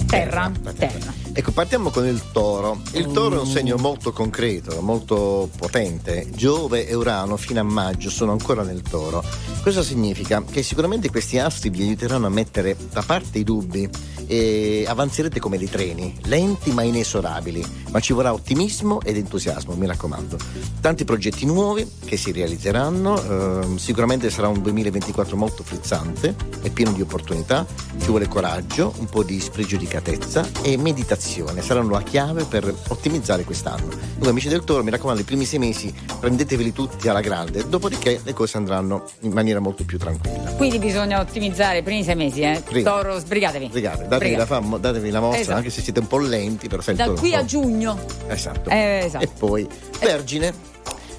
[0.07, 0.51] Terra.
[0.77, 1.22] Terra.
[1.35, 2.79] Ecco, partiamo con il toro.
[2.91, 6.29] Il toro è un segno molto concreto, molto potente.
[6.29, 9.23] Giove e Urano fino a maggio sono ancora nel toro.
[9.63, 13.89] Questo significa che sicuramente questi astri vi aiuteranno a mettere da parte i dubbi
[14.27, 19.87] e avanzerete come dei treni, lenti ma inesorabili, ma ci vorrà ottimismo ed entusiasmo, mi
[19.87, 20.37] raccomando.
[20.81, 26.91] Tanti progetti nuovi che si realizzeranno, ehm, sicuramente sarà un 2024 molto frizzante e pieno
[26.91, 27.65] di opportunità,
[27.99, 31.21] ci vuole coraggio, un po' di spregiudicatezza e meditazione,
[31.61, 33.87] saranno la chiave per ottimizzare quest'anno.
[33.87, 38.19] Dunque amici del Toro, mi raccomando, i primi sei mesi prendeteveli tutti alla grande, dopodiché
[38.23, 40.51] le cose andranno in maniera molto più tranquilla.
[40.53, 42.61] Quindi bisogna ottimizzare i primi sei mesi, eh.
[42.63, 42.89] Prima.
[42.91, 43.67] Toro, sbrigatevi.
[43.67, 45.57] Brigate, datevi la, fam- datevi la mossa, Esatto.
[45.57, 47.13] anche se siete un po' lenti, perfetto.
[47.13, 47.97] Da qui a giugno.
[48.27, 48.69] Esatto.
[48.69, 49.23] Eh, esatto.
[49.23, 49.67] E poi
[49.99, 50.71] Vergine.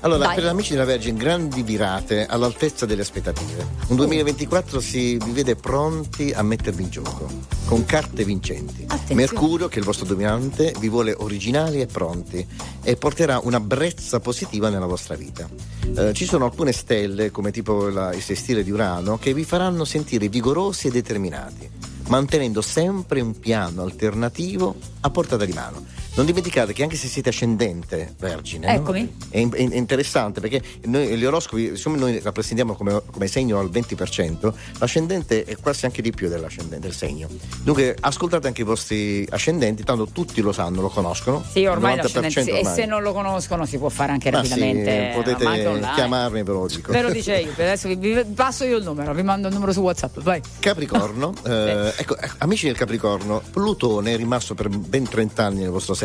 [0.04, 0.34] Allora, Dai.
[0.34, 3.66] per gli amici della Vergine, grandi virate all'altezza delle aspettative.
[3.86, 7.26] Un 2024 si vi vede pronti a mettervi in gioco,
[7.64, 8.84] con carte vincenti.
[8.86, 9.14] Attenzione.
[9.14, 12.46] Mercurio, che è il vostro dominante, vi vuole originali e pronti
[12.82, 15.48] e porterà una brezza positiva nella vostra vita.
[15.96, 19.86] Eh, ci sono alcune stelle, come tipo la- il sestile di Urano, che vi faranno
[19.86, 21.66] sentire vigorosi e determinati,
[22.08, 25.93] mantenendo sempre un piano alternativo a portata di mano.
[26.16, 28.92] Non dimenticate che anche se siete ascendente vergine, no?
[28.92, 33.68] È, in- è interessante perché noi, gli oroscopi, siccome noi rappresentiamo come, come segno al
[33.68, 37.28] 20%, l'ascendente è quasi anche di più dell'ascendente, del segno.
[37.62, 41.42] Dunque ascoltate anche i vostri ascendenti, tanto tutti lo sanno, lo conoscono.
[41.50, 42.74] Sì, ormai Il 90% l'ascendente, sì, e ormai.
[42.74, 45.12] se non lo conoscono si può fare anche Ma sì, rapidamente.
[45.16, 45.94] potete ormai online.
[45.94, 46.92] chiamarmi, ve lo dico.
[46.92, 49.72] Ve lo dice io, adesso vi, vi passo io il numero, vi mando il numero
[49.72, 50.40] su WhatsApp, vai.
[50.60, 55.70] Capricorno, eh, ecco, eh, amici del Capricorno, Plutone è rimasto per ben 30 anni nel
[55.70, 56.02] vostro segno,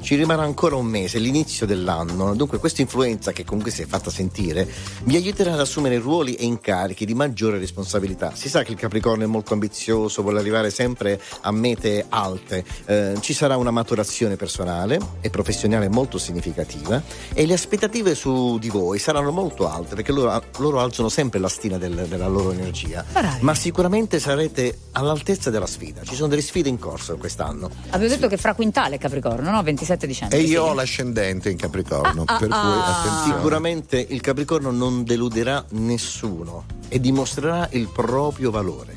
[0.00, 4.10] ci rimarrà ancora un mese, l'inizio dell'anno, dunque questa influenza che comunque si è fatta
[4.10, 4.66] sentire
[5.04, 8.32] vi aiuterà ad assumere ruoli e incarichi di maggiore responsabilità.
[8.34, 13.14] Si sa che il Capricorno è molto ambizioso, vuole arrivare sempre a mete alte, Eh,
[13.20, 17.02] ci sarà una maturazione personale e professionale molto significativa
[17.34, 21.48] e le aspettative su di voi saranno molto alte perché loro, loro alzano sempre la
[21.48, 23.04] stina del- della loro energia
[23.40, 26.02] ma sicuramente sarete all'altezza della sfida.
[26.02, 27.68] Ci sono delle sfide in corso quest'anno.
[27.90, 29.62] Avevo detto che fra quintale Capricorno, no?
[29.62, 30.38] 27 dicembre.
[30.38, 30.70] E io sì.
[30.70, 32.98] ho l'ascendente in Capricorno, Ah, ah, per cui ah.
[32.98, 33.36] attenzione.
[33.36, 38.96] Sicuramente il Capricorno non deluderà nessuno e dimostrerà il proprio valore.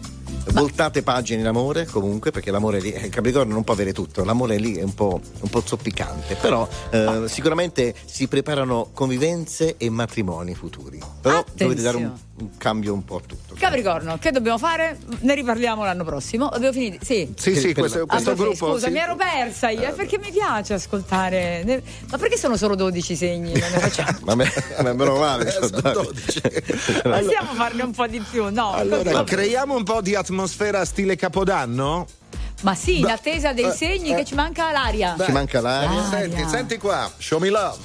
[0.53, 4.57] Voltate pagine in amore comunque perché l'amore lì, il Capricorno non può avere tutto, l'amore
[4.57, 10.55] lì è un po', un po' zoppicante, però eh, sicuramente si preparano convivenze e matrimoni
[10.55, 12.11] futuri, però dovete dare un,
[12.41, 12.51] Attenzione.
[12.51, 13.55] un cambio un po' tutto.
[13.57, 14.97] Capricorno, che dobbiamo fare?
[15.19, 16.47] Ne riparliamo l'anno prossimo.
[16.47, 17.03] Abbiamo finito?
[17.05, 17.33] Sì.
[17.37, 18.71] Sì, sì, questo, Ah, questo sì, gruppo.
[18.73, 18.91] Scusa, sì.
[18.93, 21.83] mi ero persa io, eh, perché mi piace ascoltare.
[22.09, 23.51] Ma perché sono solo 12 segni?
[23.51, 24.17] Non ne facciamo.
[24.25, 25.93] Ma me, ma meno male, Eh, sono dai.
[25.93, 26.41] 12.
[27.03, 28.49] Possiamo farne un po' di più?
[28.51, 28.73] No.
[28.73, 29.23] Allora, così.
[29.23, 32.05] creiamo un po' di atmosfera stile Capodanno?
[32.61, 34.15] Ma sì, in attesa dei eh, segni eh.
[34.17, 35.15] che ci manca l'aria.
[35.19, 36.07] Ci manca l'aria.
[36.09, 37.77] Senti, senti qua, show me love.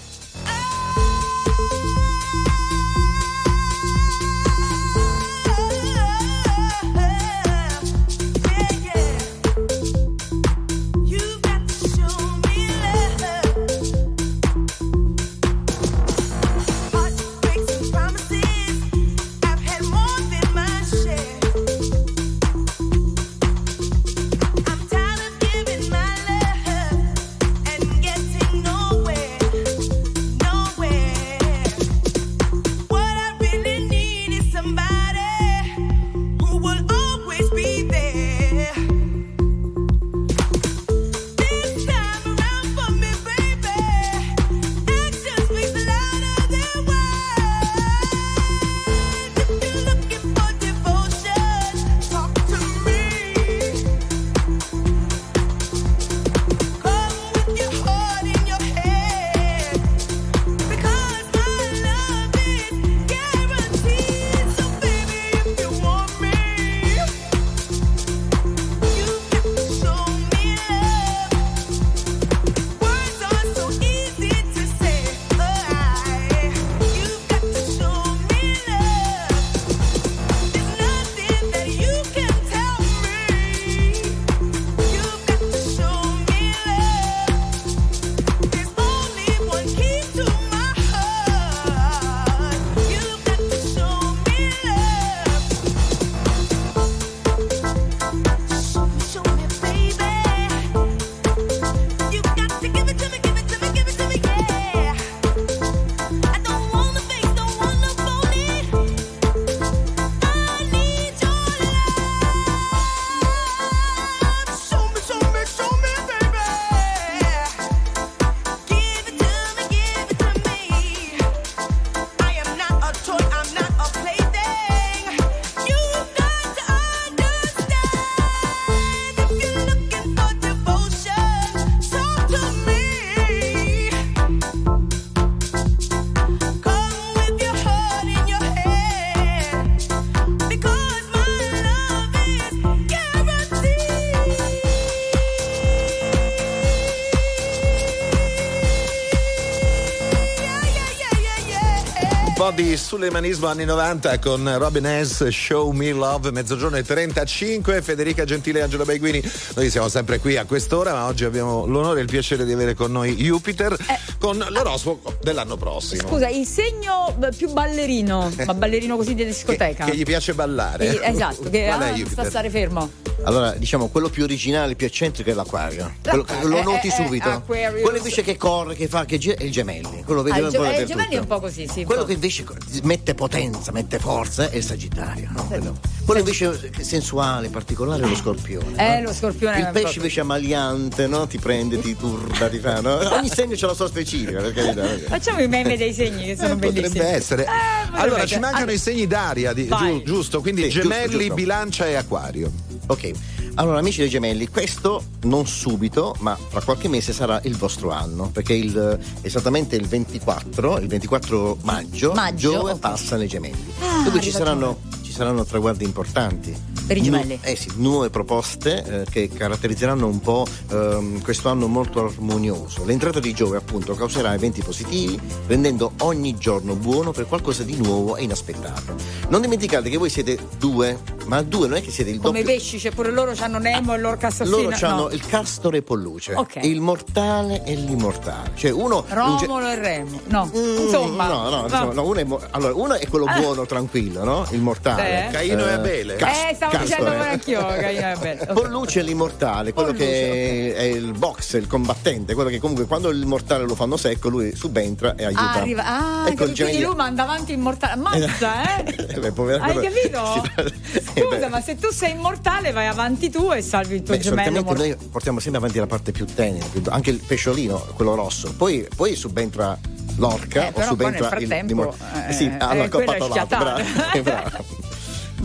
[152.46, 155.26] Po' di sulemanismo anni 90 con Robin S.
[155.28, 157.82] Show Me Love, mezzogiorno e 35.
[157.82, 159.20] Federica Gentile e Angelo Baiguini.
[159.54, 162.74] Noi siamo sempre qui a quest'ora, ma oggi abbiamo l'onore e il piacere di avere
[162.74, 163.76] con noi Jupiter
[164.18, 166.06] con l'oroscopo dell'anno prossimo.
[166.06, 169.84] Scusa, il segno eh, più ballerino, ma ballerino così di discoteca.
[169.84, 170.90] Che gli piace ballare.
[170.90, 172.90] Sì, esatto, che Qual è ah, sta a stare fermo.
[173.24, 175.94] Allora, diciamo, quello più originale, più eccentrico è l'acquario.
[176.00, 177.28] Quello, lo eh, noti eh, subito.
[177.28, 177.82] Aquarius.
[177.82, 179.95] Quello invece che corre, che fa, che gira, è il gemelli.
[180.06, 180.86] Quello Ah, gem- po' eh, il dappertutto.
[180.86, 181.84] gemelli è un po' così, sì.
[181.84, 182.06] Quello po'.
[182.06, 182.44] che invece
[182.84, 185.28] mette potenza, mette forza è il sagittario.
[185.32, 185.44] no?
[185.46, 185.76] Quello,
[186.06, 188.76] quello invece sensuale, particolare è lo scorpione.
[188.76, 189.08] Eh, no?
[189.08, 191.26] lo scorpione Il pesce invece amaliante, no?
[191.26, 192.80] Ti prende, ti turba, ti fa.
[192.80, 192.94] No?
[193.16, 194.86] Ogni segno c'ha la sua specifica, per carità.
[195.08, 196.88] Facciamo i meme dei segni che sono bellissimi.
[196.88, 197.42] Potrebbe essere.
[197.42, 198.26] Eh, potrebbe allora, essere.
[198.28, 199.68] ci mancano Allora, i segni d'aria, di-
[200.04, 200.40] giusto?
[200.40, 201.34] Quindi Sì, giusto, gemelli, giusto.
[201.34, 202.50] bilancia e acquario.
[202.88, 203.10] Ok,
[203.56, 208.30] allora amici dei gemelli, questo non subito, ma fra qualche mese sarà il vostro anno,
[208.30, 212.78] perché il- esattamente il 24, il 24 maggio, Maggio, Giove ok.
[212.78, 213.72] passa nei gemelli.
[213.80, 216.74] Ah, Quindi ci saranno, ci saranno traguardi importanti.
[216.86, 217.34] Per i gemelli.
[217.42, 222.84] Nu- eh sì, nuove proposte eh, che caratterizzeranno un po' ehm, questo anno molto armonioso.
[222.84, 225.18] L'entrata di Giove appunto causerà eventi positivi,
[225.48, 228.94] rendendo ogni giorno buono per qualcosa di nuovo e inaspettato.
[229.30, 230.96] Non dimenticate che voi siete due,
[231.26, 232.56] ma due non è che siete il Come i doppio.
[232.56, 234.56] pesci, cioè pure loro hanno Nemo e loro Cassassina.
[234.56, 235.08] Loro hanno no.
[235.10, 236.56] il castore e polluce, Ok.
[236.62, 238.50] il mortale e l'immortale.
[238.54, 240.20] Cioè uno un ge- Romolo e Remo.
[240.28, 241.26] No, Mm, insomma.
[241.26, 243.38] no, no, insomma, no, uno è, mo- allora, uno è quello Ah.
[243.38, 244.46] buono, tranquillo, no?
[244.50, 245.28] Il mortale.
[245.28, 245.30] Eh.
[245.30, 246.16] Caino e Abele.
[246.16, 247.16] Cas- eh, stavo dicendo Castore.
[247.16, 248.40] pure anch'io, Caino e Belle.
[248.42, 248.52] Ok.
[248.52, 253.08] Polluce è l'immortale, quello Polluce, che è il box, il combattente, quello che comunque quando
[253.10, 255.40] il mortale lo fanno secco, lui subentra e aiuta.
[255.40, 255.84] Ah, arriva.
[255.84, 257.92] Ah, Ecco, il quindi lui manda avanti immortale.
[257.92, 258.94] Ammazza, eh?
[259.08, 260.44] Eh, beh, povera Hai capito?
[261.16, 264.20] Sì, Scusa, ma se tu sei immortale, vai avanti tu e salvi il tuo Beh,
[264.20, 264.88] gemello mortale.
[264.88, 268.52] noi portiamo sempre avanti la parte più tenera, anche il pesciolino, quello rosso.
[268.54, 269.78] Poi, poi subentra
[270.18, 271.94] l'orca Eh, o subentra il frattempo, dimor-
[272.28, 273.56] eh, sì, eh, hanno è accoppato l'altro.
[273.58, 273.82] Bravo,
[274.12, 274.64] eh, bravo.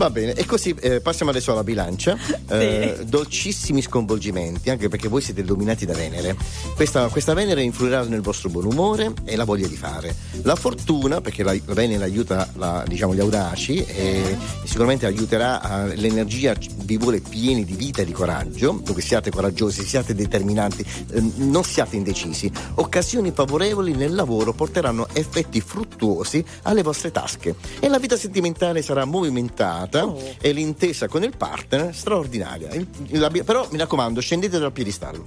[0.02, 2.18] Va bene, e così eh, passiamo adesso alla bilancia.
[2.48, 6.36] Eh, dolcissimi sconvolgimenti, anche perché voi siete dominati da Venere.
[6.74, 10.12] Questa, questa Venere influirà nel vostro buon umore e la voglia di fare.
[10.42, 15.84] La fortuna, perché la, la Venere aiuta la- diciamo, gli audaci e sicuramente aiuterà a-
[15.94, 21.22] l'energia, vi vuole pieni di vita e di coraggio, dunque siate coraggiosi, siate determinanti, eh,
[21.36, 22.50] non siate indecisi.
[22.74, 29.04] Occasioni favorevoli nel lavoro porteranno effetti fruttuosi alle vostre tasche e la vita sentimentale sarà
[29.04, 29.90] movimentata
[30.40, 32.70] e l'intesa con il partner straordinaria.
[32.72, 32.86] Il-
[33.18, 35.24] la- però mi raccomando, scendete dal piedistallo.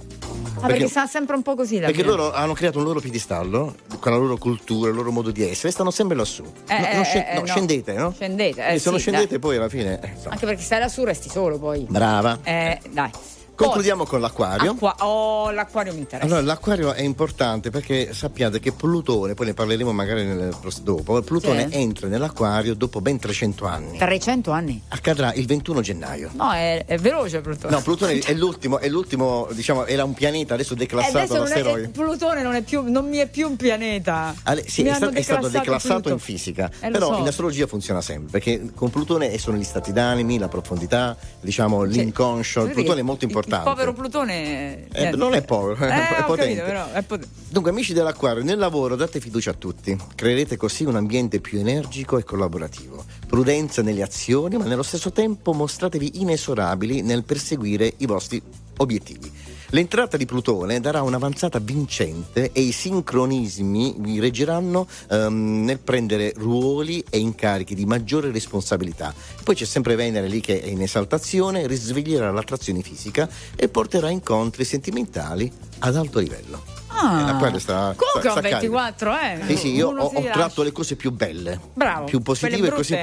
[0.60, 2.06] Ah, perché sta sempre un po' così perché mia.
[2.06, 5.68] loro hanno creato un loro piedistallo con la loro cultura, il loro modo di essere,
[5.68, 6.42] e stanno sempre lassù.
[6.66, 7.46] Eh, No, eh, non sce- eh, no, no.
[7.46, 8.12] Scendete, no?
[8.12, 9.38] Scendete, eh, se non sì, scendete, dai.
[9.38, 10.00] poi alla fine.
[10.00, 10.10] eh.
[10.28, 11.84] Anche perché stai lassù resti solo poi.
[11.88, 12.38] Brava.
[12.42, 13.10] Eh, dai.
[13.56, 14.72] Concludiamo con l'acquario.
[14.72, 16.26] Acqua- oh, l'acquario mi interessa.
[16.26, 21.68] Allora, l'acquario è importante perché sappiate che Plutone, poi ne parleremo magari nel, dopo, Plutone
[21.70, 21.76] Sì.
[21.78, 23.98] entra nell'acquario dopo ben 300 anni.
[23.98, 24.82] 300 anni.
[24.88, 26.30] Accadrà il 21 gennaio.
[26.34, 27.74] No, è, è veloce Plutone.
[27.74, 31.42] No, Plutone è l'ultimo, è l'ultimo, diciamo, era un pianeta adesso Eh, declassato adesso non
[31.46, 31.88] è, all'asteroide.
[31.88, 34.34] Plutone non, è più, non mi è più un pianeta.
[34.44, 36.08] Ale- sì, Mi è, sta- è stato declassato Pluto.
[36.10, 37.20] in fisica, Eh, però so.
[37.20, 42.62] in astrologia funziona sempre perché con Plutone sono gli stati d'animi, la profondità, diciamo l'inconscio.
[42.62, 43.56] Vedi Plutone è molto il- importante.
[43.56, 44.88] Il povero Plutone.
[44.88, 45.16] Eh, niente.
[45.16, 46.54] non è povero, Eh, è ho potente.
[46.56, 47.34] capito, però è potente.
[47.48, 49.96] Dunque, amici dell'acquario, nel lavoro date fiducia a tutti.
[50.14, 53.04] Creerete così un ambiente più energico e collaborativo.
[53.26, 58.40] Prudenza nelle azioni, ma nello stesso tempo mostratevi inesorabili nel perseguire i vostri
[58.78, 59.30] obiettivi.
[59.70, 67.04] L'entrata di Plutone darà un'avanzata vincente e i sincronismi vi reggeranno ehm, nel prendere ruoli
[67.10, 69.12] e incarichi di maggiore responsabilità.
[69.42, 74.64] Poi c'è sempre Venere lì che è in esaltazione, risveglierà l'attrazione fisica e porterà incontri
[74.64, 76.75] sentimentali ad alto livello.
[76.98, 77.22] Ah.
[77.26, 78.70] L'acquario sta- Comunque sta- ho sta caldo.
[78.70, 79.38] 24, eh.
[79.48, 82.04] Sì, sì, io ho, ho tratto le cose più belle, Bravo.
[82.06, 82.96] più positive e così.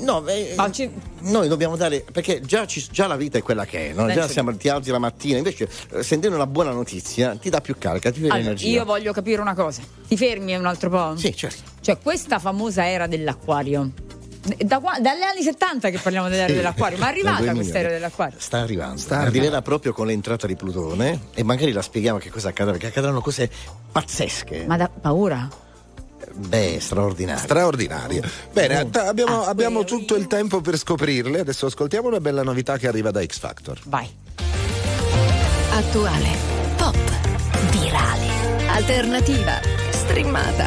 [0.00, 0.90] No, eh, ci-
[1.20, 4.10] noi dobbiamo dare perché già, ci- già la vita è quella che è, no?
[4.12, 7.76] Già siamo, ti alzi la mattina, invece eh, sentendo una buona notizia ti dà più
[7.78, 8.68] carica, ti dà Allora, energia.
[8.68, 9.80] io voglio capire una cosa.
[10.06, 11.16] Ti fermi un altro po'?
[11.16, 11.62] Sì, certo.
[11.80, 13.90] Cioè, questa famosa era dell'acquario.
[14.40, 16.54] Da dalle anni 70 che parliamo dell'era Sì.
[16.54, 17.54] dell'acquario, ma è arrivata 2000.
[17.60, 18.38] questa era dell'acquario.
[18.40, 22.48] Sta arrivando, Sta arriverà proprio con l'entrata di Plutone e magari la spieghiamo che cosa
[22.48, 23.50] accadrà, perché accadranno cose
[23.92, 25.46] pazzesche, Ma da paura?
[26.32, 27.42] beh, straordinarie.
[27.42, 28.22] Straordinarie.
[28.50, 28.86] Bene, Oh.
[28.88, 31.40] t- abbiamo, Ah, abbiamo tutto il tempo per scoprirle.
[31.40, 33.78] Adesso ascoltiamo una bella novità che arriva da X Factor.
[33.84, 34.08] Vai.
[35.72, 36.28] Attuale,
[36.76, 36.96] pop,
[37.70, 38.26] virale,
[38.68, 39.60] alternativa,
[39.90, 40.66] streamata,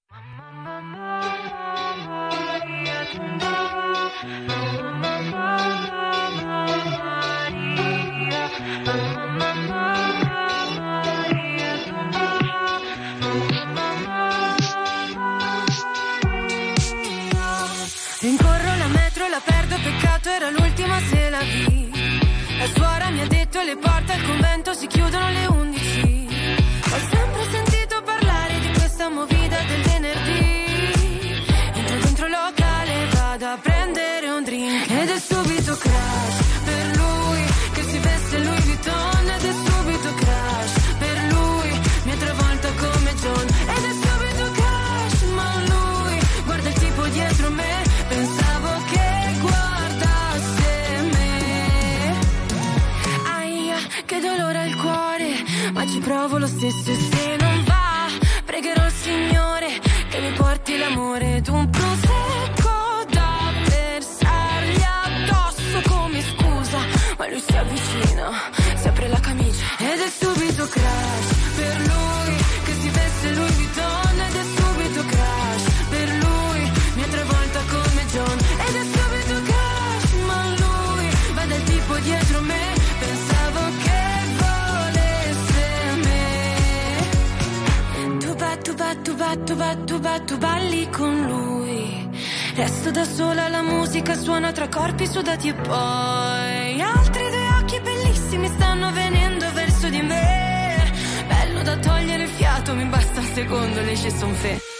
[23.11, 26.27] Mi ha detto le porte al convento si chiudono alle 11.
[26.91, 31.43] Ho sempre sentito parlare di questa movida del venerdì.
[31.73, 34.89] Entro dentro locale, vado a prendere un drink.
[34.89, 36.40] Ed è subito crash
[56.41, 58.07] lo stesso e se non va,
[58.43, 61.35] pregherò il Signore che mi porti l'amore.
[61.35, 61.69] Ed un
[89.31, 92.09] ba tu ba tu ba tu ba tu balli con lui.
[92.55, 98.47] Resto da sola, la musica suona tra corpi sudati e poi altri due occhi bellissimi
[98.47, 100.91] stanno venendo verso di me.
[101.27, 104.70] Bello da togliere il fiato, mi basta un secondo, le ci son fe.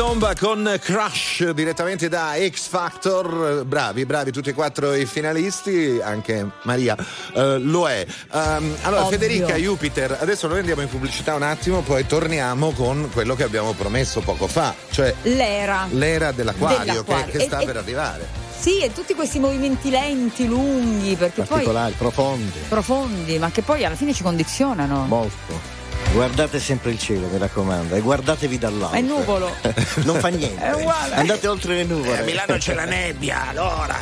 [0.00, 3.66] Tomba con Crush direttamente da X Factor.
[3.66, 6.96] Bravi, bravi tutti e quattro i finalisti, anche Maria
[7.34, 8.06] eh, lo è.
[8.32, 9.18] Ehm, allora, Ovvio.
[9.18, 13.74] Federica Jupiter, adesso noi andiamo in pubblicità un attimo, poi torniamo con quello che abbiamo
[13.74, 15.86] promesso poco fa, cioè L'era.
[15.90, 17.30] l'era dell'acquario, che, Dell'acquario.
[17.32, 18.26] che E- sta e- per arrivare.
[18.58, 22.58] Sì, e tutti questi movimenti lenti, lunghi, perché poi Particolari, profondi.
[22.70, 25.04] profondi, ma che poi alla fine ci condizionano.
[25.06, 25.78] Molto.
[26.12, 28.96] Guardate sempre il cielo, mi raccomando, e guardatevi dall'alto.
[28.96, 29.48] È nuvolo.
[30.04, 30.58] non fa niente.
[30.60, 31.14] È uguale.
[31.14, 32.18] Andate oltre le nuvole.
[32.18, 33.96] a Milano c'è la nebbia, allora.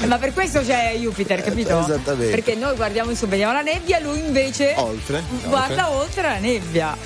[0.00, 1.80] Eh, Ma per questo c'è Jupiter, capito?
[1.80, 2.30] Esattamente.
[2.36, 5.22] Perché noi guardiamo in su, vediamo la nebbia, lui invece Oltre.
[5.48, 6.96] guarda oltre la nebbia.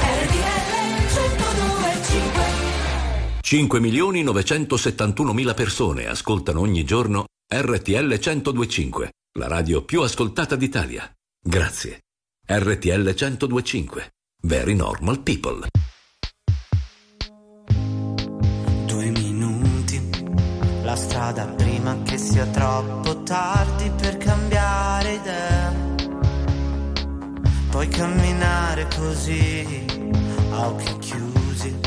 [0.00, 0.74] RTL
[1.10, 2.42] 1025
[3.40, 11.12] 5 milioni 971 mila persone ascoltano ogni giorno RTL 1025, la radio più ascoltata d'Italia.
[11.46, 12.00] Grazie.
[12.46, 14.14] RTL 1025.
[14.44, 15.66] Very normal people.
[18.86, 20.10] Due minuti,
[20.82, 25.72] la strada prima che sia troppo tardi per cambiare idea.
[27.68, 29.84] Puoi camminare così,
[30.50, 31.78] a occhi chiusi.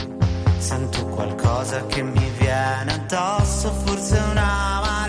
[0.59, 5.06] Sento qualcosa che mi viene addosso, forse una marea.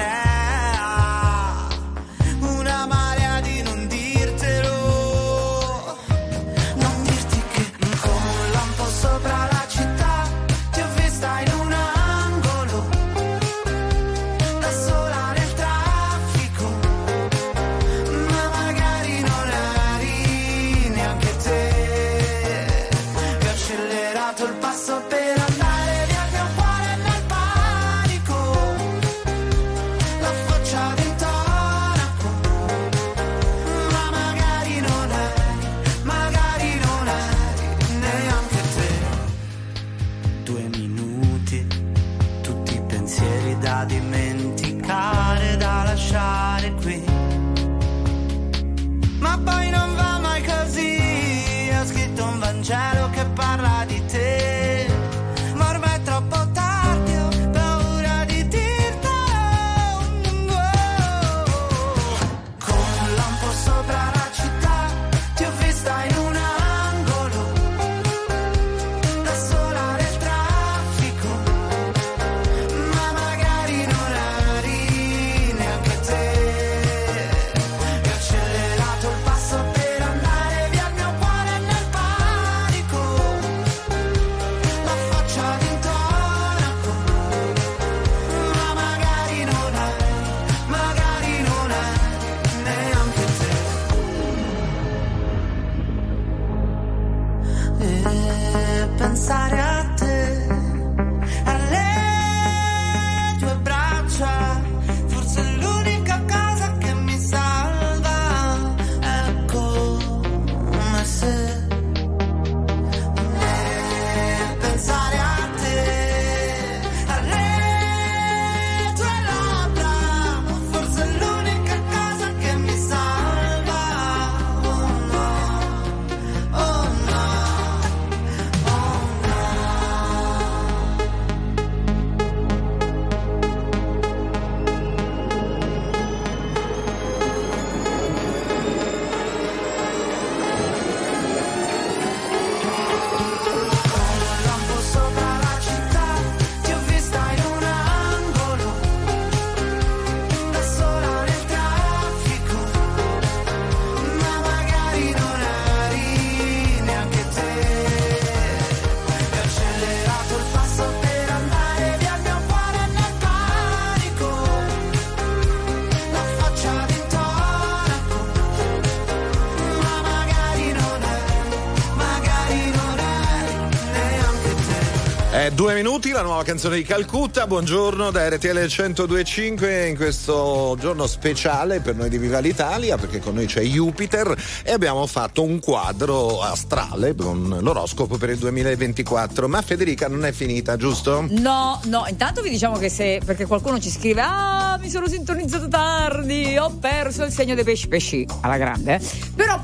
[175.59, 177.48] Due minuti, la nuova canzone di Calcutta.
[177.48, 183.35] Buongiorno da RTL 1025 in questo giorno speciale per noi di Viva l'Italia perché con
[183.35, 189.48] noi c'è Jupiter e abbiamo fatto un quadro astrale con l'oroscopo per il 2024.
[189.48, 191.26] Ma Federica non è finita, giusto?
[191.28, 195.66] No, no, intanto vi diciamo che se perché qualcuno ci scrive "Ah, mi sono sintonizzato
[195.66, 199.01] tardi, ho perso il segno dei pesci pesci alla grande".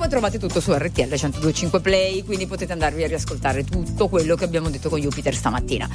[0.04, 4.44] Poi trovate tutto su RTL 1025 Play, quindi potete andarvi a riascoltare tutto quello che
[4.44, 5.88] abbiamo detto con Jupiter stamattina.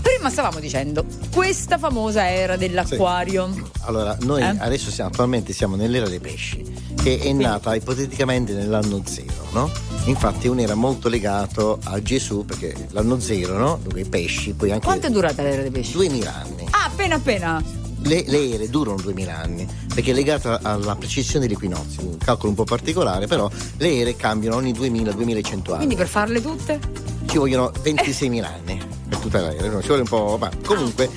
[0.00, 3.70] Prima stavamo dicendo questa famosa era dell'acquario.
[3.82, 4.56] Allora, noi Eh?
[4.58, 6.64] adesso siamo, attualmente siamo nell'era dei pesci,
[7.02, 9.70] che è nata ipoteticamente nell'anno zero, no?
[10.04, 13.78] Infatti è un'era molto legato a Gesù, perché l'anno zero, no?
[13.82, 15.92] Dunque i pesci, poi anche Quanto è durata l'era dei pesci?
[15.92, 16.66] 2000 anni.
[16.70, 17.62] Ah, appena appena.
[18.02, 22.48] Le, le ere durano 2000 anni perché è legata alla precessione degli equinozi, un calcolo
[22.50, 25.76] un po' particolare, però le ere cambiano ogni 2000-2100 anni.
[25.76, 26.80] Quindi per farle tutte?
[27.26, 29.80] Ci vogliono 26.000 anni per tutta l'era, no?
[29.82, 30.36] ci vuole un po'.
[30.40, 31.08] Ma comunque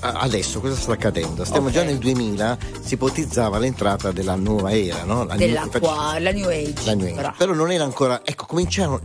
[0.00, 1.44] adesso cosa sta accadendo?
[1.44, 1.72] Stiamo Ok.
[1.74, 5.24] già nel 2000, si ipotizzava l'entrata della nuova era, no?
[5.24, 6.72] La new- Dell'acqua, la New Age.
[6.86, 7.14] la New Age.
[7.16, 7.32] Però.
[7.36, 8.22] Però non era ancora.
[8.24, 9.00] Ecco, cominciarono.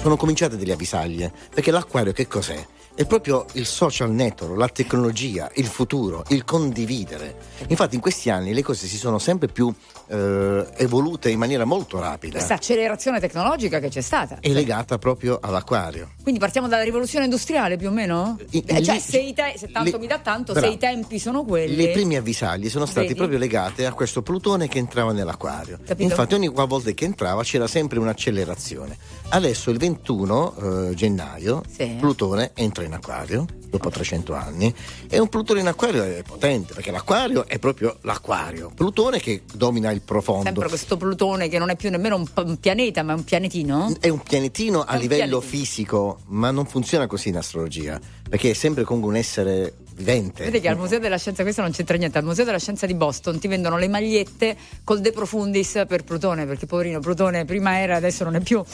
[0.00, 1.32] Sono cominciate delle avvisaglie.
[1.54, 2.66] Perché l'acquario che cos'è?
[2.96, 7.36] È proprio il social network, la tecnologia, il futuro, il condividere.
[7.68, 9.70] Infatti in questi anni le cose si sono sempre più
[10.08, 12.36] eh, evolute in maniera molto rapida.
[12.36, 14.38] Questa accelerazione tecnologica che c'è stata.
[14.40, 16.12] È legata proprio all'acquario.
[16.22, 18.38] Quindi partiamo dalla rivoluzione industriale più o meno?
[18.52, 20.66] I- Eh, cioè, lì- se, te- se tanto le- mi dà tanto, bravo.
[20.66, 21.76] se i tempi sono quelli.
[21.76, 23.14] Le prime avvisaglie sono state Vedi?
[23.18, 25.78] proprio legate a questo Plutone che entrava nell'acquario.
[25.84, 26.02] Capito?
[26.08, 28.96] Infatti ogni volta che entrava c'era sempre un'accelerazione.
[29.28, 30.54] Adesso il 21
[30.90, 31.96] eh, gennaio Sì.
[31.98, 34.72] Plutone entra in acquario dopo 300 anni
[35.08, 38.70] e un Plutone in acquario è potente perché l'acquario è proprio l'acquario.
[38.74, 40.44] Plutone che domina il profondo.
[40.44, 43.96] Sempre questo Plutone che non è più nemmeno un, un pianeta, ma è un pianetino.
[44.00, 45.40] È un pianetino a un livello pianetino.
[45.40, 50.44] fisico, ma non funziona così in astrologia, perché è sempre comunque un essere vivente.
[50.44, 52.94] Vedete che al Museo della Scienza, questo non c'entra niente, al Museo della Scienza di
[52.94, 57.96] Boston ti vendono le magliette col De Profundis per Plutone, perché poverino Plutone prima era,
[57.96, 58.62] adesso non è più.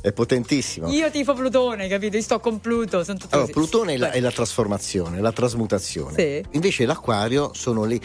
[0.00, 0.88] È potentissimo.
[0.88, 2.16] io tifo Plutone, capito?
[2.16, 3.52] Io sto con Pluto, Allora, così.
[3.52, 6.14] Plutone è la, è la trasformazione, la trasmutazione.
[6.14, 6.44] Sì.
[6.52, 8.00] Invece l'acquario sono le,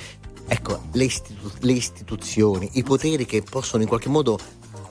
[0.48, 4.38] ecco, le, istitu- le istituzioni, i poteri che possono in qualche modo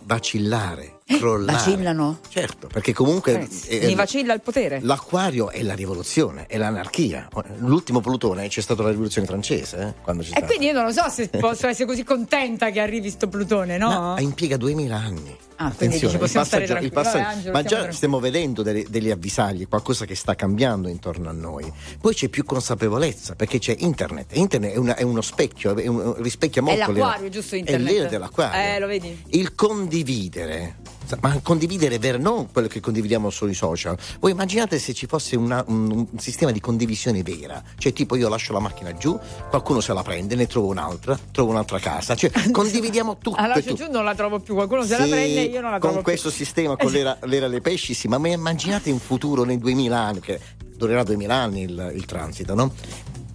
[0.04, 1.56] vacillare, crollare.
[1.58, 2.18] Vacillano?
[2.28, 4.80] Certo, perché comunque eh, mi vacilla il potere.
[4.82, 7.28] l'acquario è la rivoluzione, è l'anarchia.
[7.58, 10.46] L'ultimo Plutone c'è stata la rivoluzione francese, eh, E stata.
[10.46, 13.88] quindi io non lo so se posso essere così contenta che arrivi sto Plutone, no?
[13.88, 15.36] Ma impiega 2000 anni.
[15.56, 17.94] Ah, dici, il passaggio- il passaggio- Vabbè, Angelo, ma già tranquilli.
[17.94, 21.70] stiamo vedendo delle, delle avvisaglie, qualcosa che sta cambiando intorno a noi.
[22.00, 24.34] Poi c'è più consapevolezza perché c'è internet.
[24.36, 27.88] Internet è, una- è uno specchio, è un- rispecchia È molto l'era- l'acquario, giusto internet?
[27.88, 28.60] È l'era dell'acquario.
[28.74, 29.22] Eh, lo vedi?
[29.28, 30.76] Il condividere.
[31.20, 33.96] Ma condividere vero, non quello che condividiamo sui social.
[34.20, 37.62] Voi immaginate se ci fosse una- un, un sistema di condivisione vera.
[37.76, 39.18] Cioè, tipo, io lascio la macchina giù,
[39.50, 42.14] qualcuno se la prende, ne trovo un'altra, trovo un'altra casa.
[42.14, 43.36] Cioè, condividiamo tutto.
[43.36, 43.74] E tutto.
[43.74, 46.02] giù non la trovo più, qualcuno se la Sì, prende io non la trovo con
[46.02, 46.02] più.
[46.12, 49.98] questo sistema, con l'era, l'era dei pesci, sì, ma ma immaginate in futuro, nei 2000
[49.98, 50.40] anni, che
[50.76, 52.72] durerà 2000 anni il, il transito, no?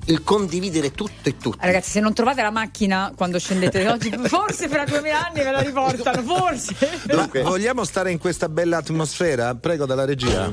[0.10, 1.58] Il condividere tutto e tutto.
[1.60, 5.62] Ragazzi, se non trovate la macchina quando scendete oggi, forse fra 2000 anni ve la
[5.62, 6.76] riportano, forse.
[7.14, 9.54] Ma vogliamo stare in questa bella atmosfera?
[9.56, 10.46] Prego dalla regia.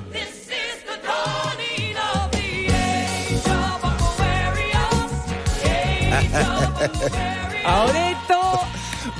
[7.66, 8.34] Ho detto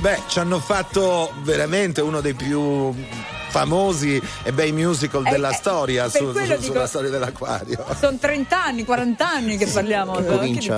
[0.05, 2.93] Beh, ci hanno fatto veramente uno dei più
[3.59, 7.85] famosi e bei musical Eh, della eh, storia su- su- dico- sulla storia dell'acquario.
[7.97, 10.77] sono 30 anni, 40 anni che parliamo, Che anche di comincia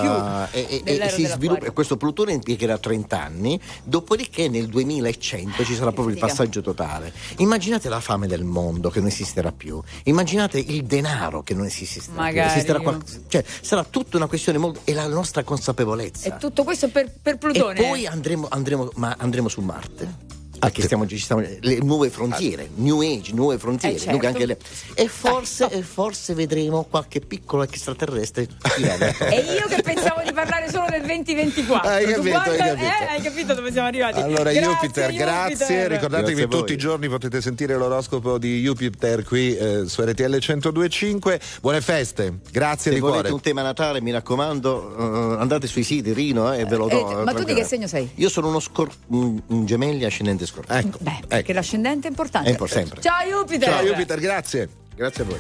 [0.49, 0.59] più.
[0.59, 5.91] e, e- e si sviluppa questo Plutone impiegherà 30 anni dopodiché nel 2100 ci sarà
[5.91, 10.83] proprio il passaggio totale immaginate la fame del mondo che non esisterà più immaginate il
[10.83, 12.83] denaro che non esisterà più Magari, esisterà io.
[12.83, 17.11] qual- cioè sarà tutta una questione molto e la nostra consapevolezza E tutto questo per,
[17.21, 17.79] per Plutone.
[17.79, 20.35] E poi andremo, andremo, ma andremo su Marte.
[20.59, 23.95] Perché stiamo, ci stiamo, le nuove frontiere, New Age, nuove frontiere.
[23.95, 24.45] Eh, certo.
[24.45, 24.57] le-
[24.95, 28.47] e, forse, e forse vedremo qualche piccolo extraterrestre.
[28.77, 31.89] E io che pensavo di parlare solo del 2024.
[31.89, 32.85] Hai capito, guarda- hai capito.
[32.85, 34.19] eh, hai capito dove siamo arrivati?
[34.19, 35.55] Allora, Grazie, Jupiter, grazie.
[35.57, 35.91] Jupiter.
[35.91, 36.59] Ricordatevi voi.
[36.59, 41.39] tutti i giorni potete sentire l'oroscopo di Jupiter qui eh, su RTL 1025.
[41.61, 43.34] Buone feste, grazie Se di volete cuore.
[43.35, 47.21] un tema Natale, mi raccomando, eh, andate sui siti Rino eh, e ve lo do.
[47.21, 48.09] Eh, ma tu di che segno sei?
[48.15, 50.80] Io sono uno scor- un, un gemelli ascendente scorpione.
[50.80, 51.28] Ecco, Beh, ecco.
[51.28, 52.48] perché l'ascendente è importante.
[52.48, 53.02] È impor- sempre.
[53.02, 53.69] Ciao Jupiter.
[53.69, 54.69] Ciao Jupiter, grazie.
[54.95, 55.40] Grazie a voi.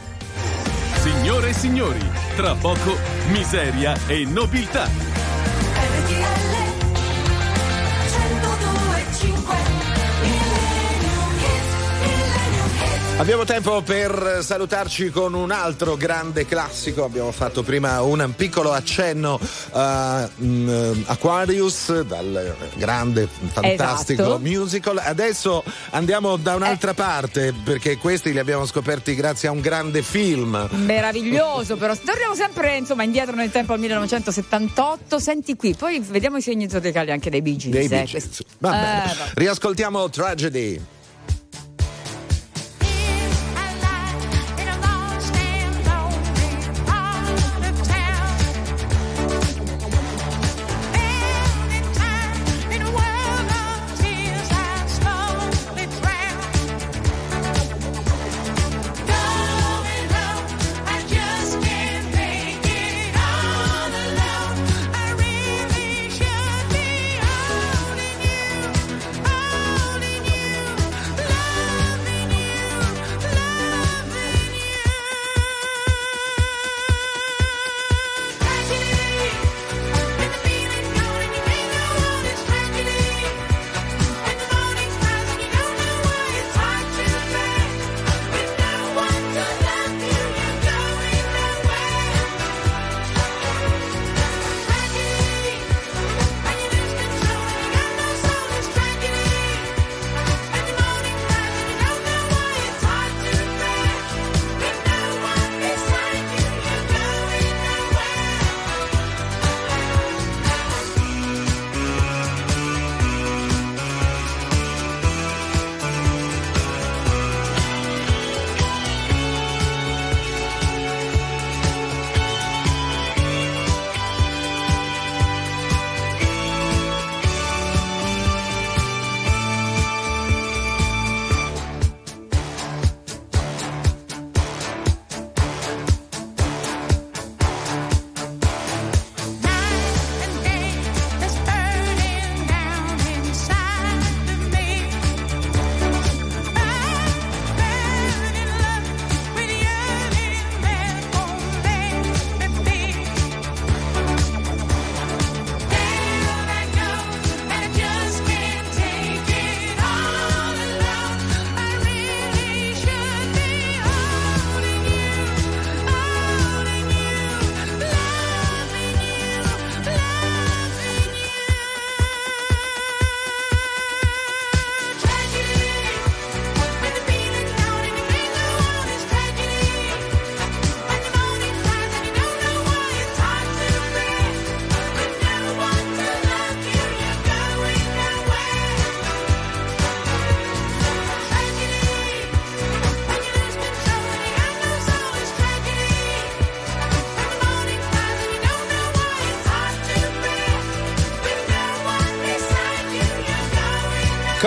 [1.01, 1.99] Signore e signori,
[2.35, 2.95] tra poco
[3.31, 5.26] miseria e nobiltà.
[13.19, 17.03] Abbiamo tempo per salutarci con un altro grande classico.
[17.03, 19.39] Abbiamo fatto prima un piccolo accenno
[19.71, 24.39] a mm, Aquarius dal grande, fantastico Esatto.
[24.39, 24.97] musical.
[24.99, 30.67] Adesso andiamo da un'altra parte perché questi li abbiamo scoperti grazie a un grande film.
[30.73, 35.17] Meraviglioso, però torniamo sempre insomma indietro nel tempo al 1978.
[35.17, 38.41] Senti qui, poi vediamo i segni zodiacali anche dei Bee Gees, Dei eh, Bee Gees.
[38.61, 39.31] Eh.
[39.33, 40.95] Riascoltiamo Tragedy.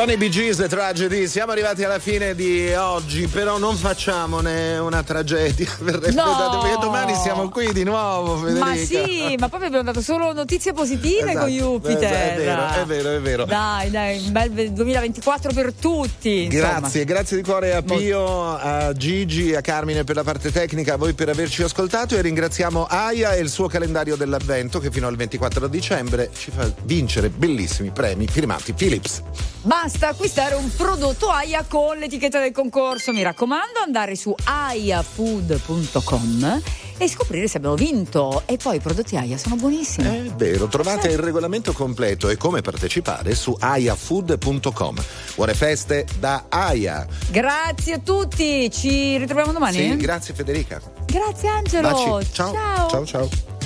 [0.00, 5.02] Con i Bee Gees Tragedy siamo arrivati alla fine di oggi, però non facciamone una
[5.02, 5.68] tragedia.
[5.78, 6.58] Verrebbe No!
[6.62, 8.64] perché domani siamo qui di nuovo, Federica.
[8.64, 12.12] Ma sì, ma poi abbiamo dato solo notizie positive Esatto, con Jupiter.
[12.12, 13.44] È vero, è vero, è vero.
[13.44, 16.44] Dai, dai, un bel 2024 per tutti.
[16.44, 16.78] insomma.
[16.78, 20.96] Grazie, grazie di cuore a Pio, a Gigi, a Carmine per la parte tecnica, a
[20.96, 25.16] voi per averci ascoltato e ringraziamo Aya e il suo calendario dell'avvento che fino al
[25.16, 29.22] 24 dicembre ci fa vincere bellissimi premi firmati Philips.
[29.60, 33.12] Basta acquistare un prodotto AIA con l'etichetta del concorso.
[33.12, 35.82] Mi raccomando, andare su aiafood.com
[36.98, 38.42] e scoprire se abbiamo vinto.
[38.46, 40.28] E poi i prodotti AIA sono buonissimi.
[40.28, 44.96] È vero, trovate il regolamento completo e come partecipare su aiafood.com.
[45.34, 47.06] Buone feste da Aya.
[47.30, 49.76] Grazie a tutti, ci ritroviamo domani.
[49.76, 50.80] Sì, grazie Federica.
[51.06, 51.90] Grazie Angelo.
[51.90, 52.32] Baci.
[52.32, 52.52] Ciao.
[52.52, 52.88] Ciao.
[52.88, 53.59] Ciao ciao.